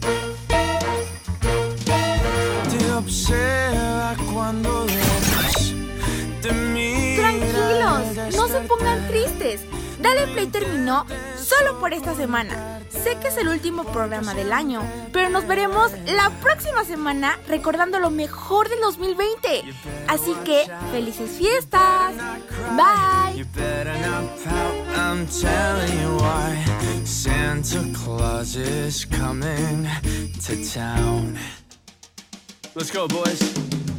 Te 2.70 2.92
observa 2.94 4.16
cuando 4.34 4.70
duermes, 4.70 5.74
te 6.42 6.52
mira 6.52 7.30
Tranquilos, 7.30 8.36
no 8.36 8.48
se 8.48 8.60
pongan 8.62 9.08
tristes. 9.08 9.62
Dale 10.04 10.28
Play 10.34 10.48
terminó 10.48 11.06
solo 11.38 11.80
por 11.80 11.94
esta 11.94 12.14
semana. 12.14 12.82
Sé 12.90 13.18
que 13.22 13.30
es 13.30 13.38
el 13.38 13.48
último 13.48 13.86
programa 13.86 14.34
del 14.34 14.52
año, 14.52 14.82
pero 15.14 15.30
nos 15.30 15.48
veremos 15.48 15.94
la 16.06 16.30
próxima 16.42 16.84
semana 16.84 17.40
recordando 17.48 18.00
lo 18.00 18.12
mejor 18.12 18.68
del 18.68 18.82
2020. 18.82 19.64
Así 20.10 20.36
que, 20.44 20.70
felices 20.92 21.32
fiestas. 21.32 22.16
Bye. 22.76 23.46
Let's 32.76 32.92
go, 32.92 33.08
boys. 33.08 33.93